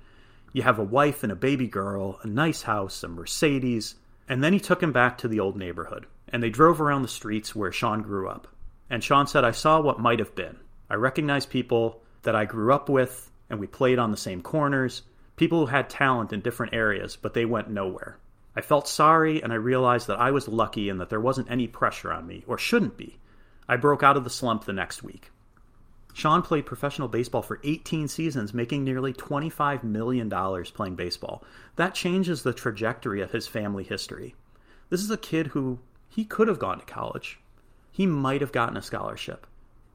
You 0.54 0.62
have 0.62 0.80
a 0.80 0.84
wife 0.84 1.23
and 1.23 1.32
a 1.32 1.36
baby 1.36 1.67
girl, 1.67 2.19
a 2.23 2.27
nice 2.27 2.62
house, 2.62 3.04
a 3.04 3.08
Mercedes. 3.08 3.95
And 4.27 4.43
then 4.43 4.53
he 4.53 4.60
took 4.60 4.81
him 4.81 4.91
back 4.91 5.17
to 5.19 5.27
the 5.27 5.39
old 5.39 5.57
neighborhood. 5.57 6.05
And 6.27 6.41
they 6.41 6.49
drove 6.49 6.79
around 6.79 7.01
the 7.01 7.07
streets 7.07 7.55
where 7.55 7.71
Sean 7.71 8.01
grew 8.01 8.29
up. 8.29 8.47
And 8.89 9.03
Sean 9.03 9.27
said, 9.27 9.43
I 9.43 9.51
saw 9.51 9.81
what 9.81 9.99
might 9.99 10.19
have 10.19 10.36
been. 10.36 10.57
I 10.89 10.95
recognized 10.95 11.49
people 11.49 12.01
that 12.23 12.36
I 12.36 12.45
grew 12.45 12.73
up 12.73 12.89
with, 12.89 13.31
and 13.49 13.60
we 13.60 13.67
played 13.67 13.99
on 13.99 14.12
the 14.12 14.17
same 14.17 14.41
corners, 14.41 15.03
people 15.36 15.60
who 15.60 15.65
had 15.65 15.89
talent 15.89 16.34
in 16.34 16.41
different 16.41 16.73
areas, 16.73 17.15
but 17.15 17.34
they 17.34 17.45
went 17.45 17.69
nowhere. 17.69 18.17
I 18.55 18.62
felt 18.62 18.88
sorry, 18.88 19.41
and 19.41 19.53
I 19.53 19.55
realized 19.55 20.07
that 20.07 20.19
I 20.19 20.31
was 20.31 20.47
lucky 20.47 20.89
and 20.89 20.99
that 20.99 21.10
there 21.10 21.21
wasn't 21.21 21.49
any 21.49 21.67
pressure 21.67 22.12
on 22.12 22.27
me, 22.27 22.43
or 22.47 22.57
shouldn't 22.57 22.97
be. 22.97 23.17
I 23.67 23.77
broke 23.77 24.03
out 24.03 24.17
of 24.17 24.23
the 24.23 24.29
slump 24.29 24.65
the 24.65 24.73
next 24.73 25.03
week. 25.03 25.31
Sean 26.13 26.41
played 26.41 26.65
professional 26.65 27.08
baseball 27.08 27.41
for 27.41 27.60
18 27.63 28.08
seasons, 28.08 28.54
making 28.54 28.84
nearly 28.84 29.13
$25 29.13 29.84
million 29.84 30.30
playing 30.30 30.95
baseball. 30.95 31.43
That 31.78 31.95
changes 31.95 32.43
the 32.43 32.54
trajectory 32.54 33.21
of 33.21 33.32
his 33.32 33.47
family 33.47 33.84
history. 33.84 34.36
This 34.89 35.02
is 35.02 35.12
a 35.12 35.17
kid 35.17 35.47
who 35.47 35.80
he 36.10 36.26
could 36.26 36.47
have 36.47 36.60
gone 36.60 36.80
to 36.80 36.86
college. 36.86 37.39
He 37.91 38.06
might 38.06 38.41
have 38.41 38.52
gotten 38.52 38.78
a 38.78 38.82
scholarship. 38.82 39.47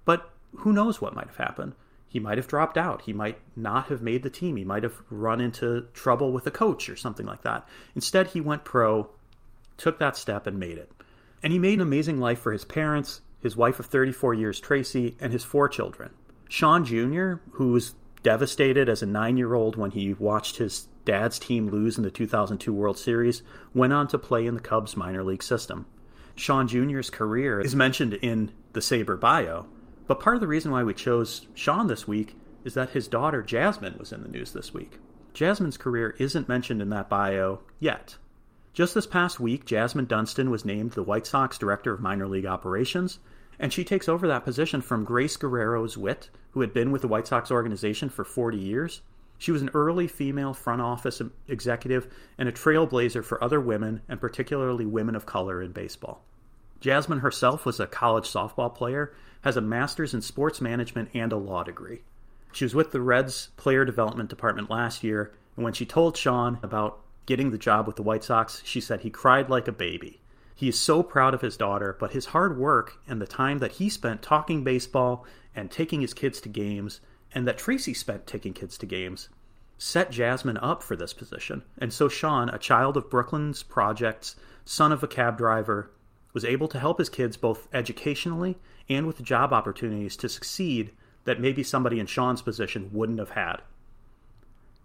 But 0.05 0.31
who 0.59 0.73
knows 0.73 1.01
what 1.01 1.15
might 1.15 1.27
have 1.27 1.37
happened? 1.37 1.75
He 2.09 2.21
might 2.21 2.39
have 2.39 2.49
dropped 2.49 2.79
out. 2.79 3.03
He 3.03 3.13
might 3.13 3.39
not 3.55 3.89
have 3.89 4.01
made 4.01 4.23
the 4.23 4.31
team. 4.31 4.57
He 4.57 4.65
might 4.65 4.85
have 4.85 5.03
run 5.11 5.41
into 5.41 5.87
trouble 5.93 6.33
with 6.33 6.47
a 6.47 6.51
coach 6.51 6.89
or 6.89 6.97
something 6.97 7.27
like 7.27 7.43
that. 7.43 7.69
Instead, 7.95 8.29
he 8.29 8.41
went 8.41 8.65
pro, 8.65 9.11
took 9.77 9.99
that 9.99 10.17
step, 10.17 10.47
and 10.47 10.59
made 10.59 10.79
it. 10.79 10.91
And 11.43 11.53
he 11.53 11.59
made 11.59 11.75
an 11.75 11.83
amazing 11.83 12.19
life 12.19 12.41
for 12.41 12.53
his 12.53 12.65
parents, 12.65 13.21
his 13.40 13.57
wife 13.57 13.79
of 13.79 13.87
34 13.87 14.35
years, 14.35 14.61
Tracy, 14.61 15.16
and 15.20 15.33
his 15.33 15.44
four 15.44 15.68
children. 15.68 16.11
Sean 16.49 16.85
Jr., 16.85 17.35
who 17.53 17.72
was 17.72 17.94
devastated 18.22 18.88
as 18.88 19.03
a 19.03 19.07
nine 19.07 19.37
year 19.37 19.55
old 19.55 19.77
when 19.77 19.92
he 19.92 20.14
watched 20.14 20.57
his 20.57 20.88
dad's 21.05 21.38
team 21.38 21.68
lose 21.68 21.96
in 21.96 22.03
the 22.03 22.11
2002 22.11 22.72
World 22.72 22.99
Series, 22.99 23.42
went 23.72 23.92
on 23.92 24.09
to 24.09 24.18
play 24.18 24.46
in 24.46 24.55
the 24.55 24.61
Cubs 24.61 24.96
minor 24.96 25.22
league 25.22 25.42
system. 25.42 25.87
Sean 26.35 26.68
Jr.'s 26.68 27.09
career 27.09 27.61
is 27.61 27.75
mentioned 27.75 28.14
in 28.14 28.53
the 28.72 28.81
SABR 28.81 29.18
bio, 29.18 29.66
but 30.07 30.20
part 30.20 30.37
of 30.37 30.40
the 30.40 30.46
reason 30.46 30.70
why 30.70 30.83
we 30.83 30.92
chose 30.92 31.46
Sean 31.55 31.87
this 31.87 32.07
week 32.07 32.37
is 32.64 32.75
that 32.75 32.90
his 32.90 33.09
daughter 33.09 33.42
Jasmine 33.42 33.96
was 33.99 34.12
in 34.12 34.22
the 34.22 34.29
news 34.29 34.53
this 34.53 34.75
week. 34.75 34.99
Jasmine's 35.33 35.77
career 35.77 36.14
isn't 36.18 36.49
mentioned 36.49 36.83
in 36.83 36.90
that 36.90 37.09
bio 37.09 37.61
yet. 37.79 38.16
Just 38.77 38.95
this 38.95 39.07
past 39.07 39.41
week, 39.41 39.65
Jasmine 39.65 40.05
Dunston 40.05 40.51
was 40.51 40.67
named 40.67 40.91
the 40.91 41.03
White 41.03 41.27
Sox 41.27 41.57
Director 41.57 41.95
of 41.95 42.03
Minor 42.03 42.29
League 42.29 42.45
Operations, 42.45 43.21
and 43.59 43.73
she 43.73 43.85
takes 43.85 44.07
over 44.07 44.29
that 44.29 44.45
position 44.45 44.83
from 44.83 45.03
Grace 45.03 45.35
Guerrero 45.39 45.87
Zwit, 45.87 46.29
who 46.51 46.61
had 46.61 46.75
been 46.75 46.93
with 46.93 47.01
the 47.01 47.09
White 47.09 47.27
Sox 47.27 47.51
organization 47.51 48.11
for 48.11 48.23
40 48.23 48.59
years. 48.59 49.01
She 49.39 49.51
was 49.51 49.62
an 49.62 49.71
early 49.73 50.07
female 50.07 50.53
front 50.53 50.83
office 50.83 51.23
executive 51.49 52.12
and 52.37 52.51
a 52.51 52.53
trailblazer 52.53 53.25
for 53.25 53.43
other 53.43 53.62
women, 53.62 54.03
and 54.11 54.21
particularly 54.21 54.85
women 54.85 55.17
of 55.17 55.25
color 55.25 55.62
in 55.62 55.73
baseball. 55.73 56.23
Jasmine 56.81 57.21
herself 57.21 57.65
was 57.65 57.81
a 57.81 57.87
college 57.87 58.31
softball 58.31 58.75
player, 58.75 59.15
has 59.41 59.57
a 59.57 59.62
master's 59.62 60.12
in 60.12 60.21
sports 60.21 60.61
management 60.61 61.09
and 61.15 61.33
a 61.33 61.39
law 61.39 61.62
degree. 61.62 62.03
She 62.53 62.67
was 62.67 62.75
with 62.75 62.93
the 62.93 63.01
Reds 63.01 63.49
player 63.57 63.87
development 63.87 64.29
department 64.29 64.69
last 64.69 65.03
year, 65.03 65.33
and 65.57 65.65
when 65.65 65.73
she 65.73 65.87
told 65.87 66.19
Sean 66.19 66.59
about 66.62 67.01
getting 67.27 67.51
the 67.51 67.59
job 67.59 67.87
with 67.87 67.97
the 67.97 68.03
White 68.03 68.25
Sox, 68.25 68.62
she 68.65 68.81
said 68.81 69.01
he 69.01 69.11
cried 69.11 69.51
like 69.51 69.69
a 69.69 69.73
baby. 69.73 70.21
He 70.55 70.69
is 70.69 70.79
so 70.79 71.03
proud 71.03 71.35
of 71.35 71.43
his 71.43 71.57
daughter, 71.57 71.97
but 72.01 72.12
his 72.12 72.27
hard 72.27 72.59
work 72.59 72.99
and 73.07 73.21
the 73.21 73.27
time 73.27 73.59
that 73.59 73.73
he 73.73 73.91
spent 73.91 74.23
talking 74.23 74.65
baseball 74.65 75.27
and 75.55 75.71
taking 75.71 76.01
his 76.01 76.15
kids 76.15 76.41
to 76.41 76.49
games, 76.49 77.01
and 77.35 77.47
that 77.47 77.59
Tracy 77.59 77.93
spent 77.93 78.27
taking 78.27 78.55
kids 78.55 78.79
to 78.79 78.87
games, 78.87 79.29
set 79.77 80.11
Jasmine 80.11 80.57
up 80.57 80.83
for 80.83 80.97
this 80.97 81.12
position. 81.12 81.62
And 81.77 81.93
so 81.93 82.09
Sean, 82.09 82.49
a 82.49 82.59
child 82.59 82.97
of 82.97 83.11
Brooklyn's 83.11 83.62
projects, 83.62 84.37
son 84.65 84.93
of 84.93 85.03
a 85.03 85.09
cab 85.09 85.37
driver, 85.37 85.91
was 86.33 86.45
able 86.45 86.69
to 86.69 86.79
help 86.79 86.99
his 86.99 87.09
kids 87.09 87.37
both 87.37 87.69
educationally 87.73 88.57
and 88.89 89.07
with 89.07 89.23
job 89.23 89.53
opportunities 89.53 90.17
to 90.17 90.29
succeed 90.29 90.93
that 91.25 91.41
maybe 91.41 91.62
somebody 91.62 91.99
in 91.99 92.07
Sean's 92.07 92.41
position 92.41 92.91
wouldn't 92.93 93.19
have 93.19 93.31
had. 93.31 93.57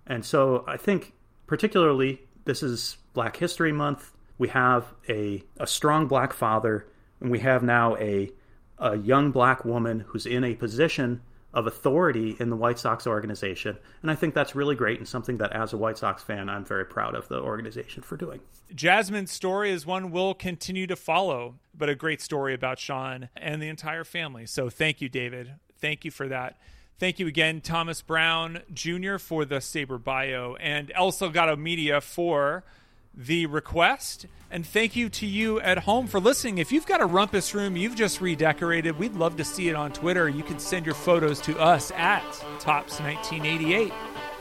And 0.07 0.25
so 0.25 0.65
I 0.67 0.75
think, 0.77 1.13
particularly, 1.47 2.21
this 2.45 2.63
is 2.63 2.97
Black 3.13 3.37
History 3.37 3.71
Month. 3.71 4.11
We 4.37 4.47
have 4.49 4.85
a, 5.07 5.43
a 5.59 5.67
strong 5.67 6.07
black 6.07 6.33
father, 6.33 6.87
and 7.19 7.29
we 7.29 7.39
have 7.39 7.63
now 7.63 7.95
a, 7.97 8.31
a 8.79 8.97
young 8.97 9.31
black 9.31 9.65
woman 9.65 10.01
who's 10.07 10.25
in 10.25 10.43
a 10.43 10.55
position 10.55 11.21
of 11.53 11.67
authority 11.67 12.37
in 12.39 12.49
the 12.49 12.55
White 12.55 12.79
Sox 12.79 13.05
organization. 13.05 13.77
And 14.01 14.09
I 14.09 14.15
think 14.15 14.33
that's 14.33 14.55
really 14.55 14.75
great 14.75 14.99
and 14.99 15.07
something 15.07 15.37
that, 15.37 15.51
as 15.53 15.73
a 15.73 15.77
White 15.77 15.97
Sox 15.97 16.23
fan, 16.23 16.49
I'm 16.49 16.63
very 16.63 16.85
proud 16.85 17.13
of 17.13 17.27
the 17.27 17.39
organization 17.41 18.03
for 18.03 18.15
doing. 18.15 18.39
Jasmine's 18.73 19.31
story 19.31 19.71
is 19.71 19.85
one 19.85 20.11
we'll 20.11 20.33
continue 20.33 20.87
to 20.87 20.95
follow, 20.95 21.55
but 21.77 21.89
a 21.89 21.95
great 21.95 22.21
story 22.21 22.53
about 22.53 22.79
Sean 22.79 23.29
and 23.35 23.61
the 23.61 23.67
entire 23.67 24.05
family. 24.05 24.45
So 24.45 24.69
thank 24.69 25.01
you, 25.01 25.09
David. 25.09 25.53
Thank 25.79 26.05
you 26.05 26.11
for 26.11 26.29
that. 26.29 26.57
Thank 27.01 27.17
you 27.17 27.25
again, 27.25 27.61
Thomas 27.61 28.03
Brown 28.03 28.61
Jr., 28.71 29.17
for 29.17 29.43
the 29.43 29.55
SABR 29.55 30.03
bio, 30.03 30.55
and 30.57 30.91
El 30.93 31.11
Salgado 31.11 31.57
Media 31.57 31.99
for 31.99 32.63
the 33.11 33.47
request. 33.47 34.27
And 34.51 34.63
thank 34.63 34.95
you 34.95 35.09
to 35.09 35.25
you 35.25 35.59
at 35.61 35.79
home 35.79 36.05
for 36.05 36.19
listening. 36.19 36.59
If 36.59 36.71
you've 36.71 36.85
got 36.85 37.01
a 37.01 37.07
rumpus 37.07 37.55
room 37.55 37.75
you've 37.75 37.95
just 37.95 38.21
redecorated, 38.21 38.99
we'd 38.99 39.15
love 39.15 39.35
to 39.37 39.43
see 39.43 39.67
it 39.67 39.75
on 39.75 39.91
Twitter. 39.91 40.29
You 40.29 40.43
can 40.43 40.59
send 40.59 40.85
your 40.85 40.93
photos 40.93 41.41
to 41.41 41.57
us 41.57 41.89
at 41.93 42.21
Topps1988. 42.59 43.91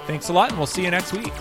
Thanks 0.07 0.29
a 0.29 0.35
lot, 0.35 0.51
and 0.51 0.59
we'll 0.59 0.67
see 0.67 0.85
you 0.85 0.91
next 0.91 1.15
week. 1.15 1.33